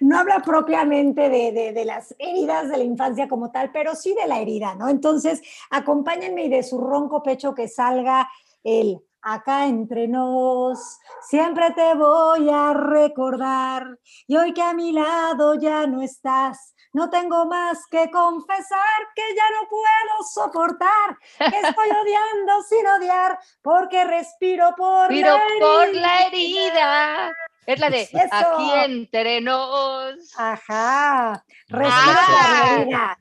no 0.00 0.18
habla 0.18 0.38
propiamente 0.38 1.28
de, 1.28 1.72
de, 1.72 1.84
las 1.84 2.14
heridas 2.18 2.70
de 2.70 2.76
la 2.76 2.84
infancia 2.84 3.26
como 3.26 3.50
tal, 3.50 3.72
pero 3.72 3.96
sí 3.96 4.14
de 4.14 4.28
la 4.28 4.38
herida, 4.38 4.76
¿no? 4.76 4.88
Entonces, 4.88 5.42
acompáñenme 5.70 6.44
y 6.44 6.48
de 6.48 6.62
su 6.62 6.78
ronco 6.78 7.24
pecho 7.24 7.54
que 7.54 7.66
salga 7.66 8.30
el 8.62 9.02
acá 9.22 9.66
entre 9.66 10.08
nos, 10.08 10.98
siempre 11.22 11.70
te 11.72 11.94
voy 11.94 12.50
a 12.50 12.74
recordar. 12.74 13.98
Y 14.26 14.36
hoy 14.36 14.52
que 14.52 14.62
a 14.62 14.74
mi 14.74 14.92
lado 14.92 15.54
ya 15.54 15.86
no 15.86 16.02
estás, 16.02 16.74
no 16.92 17.08
tengo 17.08 17.46
más 17.46 17.86
que 17.90 18.10
confesar 18.10 19.08
que 19.14 19.22
ya 19.34 19.44
no 19.50 19.68
puedo 19.68 20.22
soportar, 20.34 21.18
que 21.38 21.68
estoy 21.68 21.88
odiando 22.02 22.62
sin 22.68 22.86
odiar, 22.86 23.38
porque 23.62 24.04
respiro 24.04 24.74
por, 24.76 25.10
la, 25.10 25.16
herida. 25.16 25.42
por 25.60 25.94
la 25.94 26.26
herida. 26.26 27.32
Es 27.64 27.78
la 27.78 27.90
de 27.90 28.08
aquí 28.30 28.70
entre 28.84 29.40
nos. 29.40 30.16
Ajá. 30.36 31.44
Respiro 31.68 32.18
por 32.26 32.50
la 32.50 32.74
herida. 32.74 33.18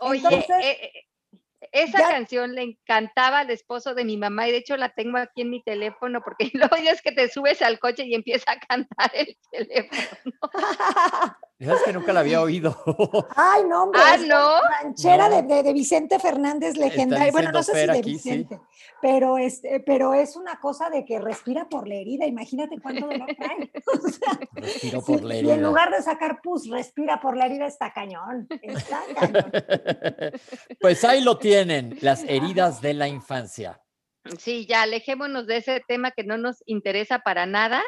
Oye, 0.00 0.46
eh, 0.60 0.92
esa 1.72 1.98
canción 2.06 2.54
le 2.54 2.62
encantaba 2.62 3.40
al 3.40 3.50
esposo 3.50 3.94
de 3.94 4.04
mi 4.04 4.16
mamá 4.16 4.46
y 4.46 4.52
de 4.52 4.58
hecho 4.58 4.76
la 4.76 4.90
tengo 4.90 5.18
aquí 5.18 5.40
en 5.40 5.50
mi 5.50 5.62
teléfono 5.62 6.20
porque 6.22 6.50
lo 6.54 6.68
es 6.76 7.02
que 7.02 7.12
te 7.12 7.28
subes 7.28 7.62
al 7.62 7.78
coche 7.78 8.04
y 8.06 8.14
empieza 8.14 8.52
a 8.52 8.60
cantar 8.60 9.10
el 9.14 9.36
teléfono. 9.50 10.34
Es 11.70 11.82
que 11.84 11.92
nunca 11.92 12.12
la 12.12 12.20
había 12.20 12.40
oído. 12.42 12.76
Ay, 13.36 13.62
no, 13.68 13.84
hombre. 13.84 14.00
Ah, 14.04 14.14
es 14.16 14.26
¿no? 14.26 14.60
Ranchera 14.82 15.28
No. 15.28 15.36
de, 15.36 15.42
de- 15.42 15.62
de 15.62 15.72
Vicente 15.72 16.18
Fernández 16.18 16.76
legendario. 16.76 17.30
Bueno, 17.32 17.52
no 17.52 17.62
sé 17.62 17.72
si 17.72 17.86
de 17.86 17.92
aquí, 17.98 18.18
sí. 18.18 18.30
Vicente, 18.30 18.60
pero, 19.00 19.38
este, 19.38 19.80
pero 19.80 20.12
es 20.14 20.34
una 20.36 20.58
cosa 20.60 20.90
de 20.90 21.04
que 21.04 21.20
respira 21.20 21.68
por 21.68 21.86
la 21.86 21.94
herida. 21.94 22.26
Imagínate 22.26 22.78
cuánto 22.80 23.06
dolor 23.06 23.28
trae. 23.36 23.70
O 23.86 24.08
sea, 24.08 24.68
sí, 24.80 24.92
por 25.06 25.22
la 25.22 25.36
y 25.36 25.38
en 25.40 25.46
herida. 25.50 25.68
lugar 25.68 25.90
de 25.92 26.02
sacar 26.02 26.40
pus, 26.42 26.68
respira 26.68 27.20
por 27.20 27.36
la 27.36 27.46
herida, 27.46 27.66
está 27.66 27.92
cañón. 27.92 28.48
Está 28.60 29.00
cañón. 29.14 29.52
Pues 30.80 31.04
ahí 31.04 31.22
lo 31.22 31.38
tienen, 31.38 31.96
las 32.00 32.24
heridas 32.24 32.80
de 32.80 32.94
la 32.94 33.06
infancia. 33.08 33.80
Sí, 34.38 34.66
ya 34.66 34.82
alejémonos 34.82 35.46
de 35.46 35.58
ese 35.58 35.80
tema 35.86 36.10
que 36.12 36.24
no 36.24 36.38
nos 36.38 36.62
interesa 36.66 37.20
para 37.20 37.46
nada. 37.46 37.82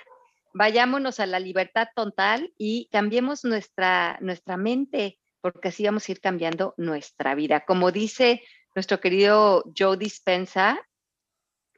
Vayámonos 0.55 1.21
a 1.21 1.27
la 1.27 1.41
libertad 1.41 1.89
total 1.95 2.53
y 2.57 2.89
cambiemos 2.91 3.45
nuestra, 3.45 4.19
nuestra 4.21 4.57
mente, 4.57 5.19
porque 5.41 5.69
así 5.69 5.85
vamos 5.85 6.09
a 6.09 6.13
ir 6.13 6.21
cambiando 6.21 6.75
nuestra 6.77 7.35
vida. 7.35 7.65
Como 7.67 7.93
dice 7.93 8.43
nuestro 8.75 9.01
querido 9.01 9.65
Joe 9.77 9.97
Dispensa, 9.97 10.81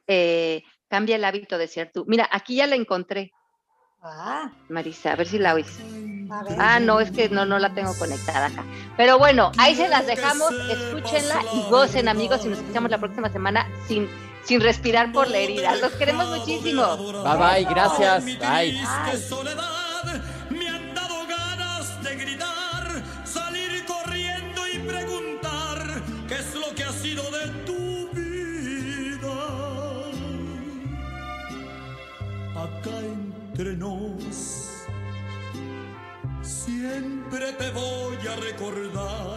eh, 0.07 0.63
cambia 0.87 1.17
el 1.17 1.25
hábito 1.25 1.57
de 1.57 1.67
ser 1.67 1.91
tú. 1.91 2.05
Mira, 2.07 2.29
aquí 2.31 2.55
ya 2.55 2.67
la 2.67 2.75
encontré, 2.75 3.33
Ah, 4.03 4.51
Marisa, 4.69 5.13
a 5.13 5.15
ver 5.15 5.27
si 5.27 5.39
la 5.39 5.53
oís. 5.53 5.79
Ah, 6.59 6.79
no, 6.79 6.99
es 6.99 7.11
que 7.11 7.29
no, 7.29 7.45
no 7.45 7.57
la 7.57 7.73
tengo 7.73 7.93
conectada 7.97 8.47
acá. 8.47 8.63
Pero 8.95 9.17
bueno, 9.17 9.51
ahí 9.57 9.75
se 9.75 9.87
las 9.89 10.05
dejamos, 10.05 10.51
escúchenla 10.69 11.41
y 11.53 11.69
gocen, 11.69 12.07
amigos, 12.07 12.45
y 12.45 12.49
nos 12.49 12.59
escuchamos 12.59 12.91
la 12.91 12.99
próxima 12.99 13.29
semana 13.29 13.67
sin, 13.87 14.07
sin 14.47 14.61
respirar 14.61 15.11
por 15.11 15.29
la 15.29 15.39
herida. 15.39 15.75
Los 15.75 15.91
queremos 15.93 16.25
muchísimo. 16.37 16.97
Bye 16.97 17.37
bye, 17.37 17.65
gracias. 17.65 18.23
Bye. 18.23 18.79
Me 20.49 20.69
han 20.69 20.93
dado 20.95 21.27
ganas 21.27 22.01
de 22.01 22.15
gritar, 22.15 23.03
salir 23.25 23.85
corriendo 23.85 24.61
y 24.73 24.79
preguntar 24.79 26.01
qué 26.29 26.35
es 26.35 26.55
lo 26.55 26.73
que 26.73 26.83
ha 26.85 26.93
sido 26.93 27.23
de 27.29 27.47
tu 27.65 28.09
vida. 28.13 29.37
Acá 32.55 32.97
entre 32.99 33.75
nos, 33.75 34.85
siempre 36.41 37.51
te 37.51 37.69
voy 37.71 38.17
a 38.27 38.35
recordar. 38.37 39.36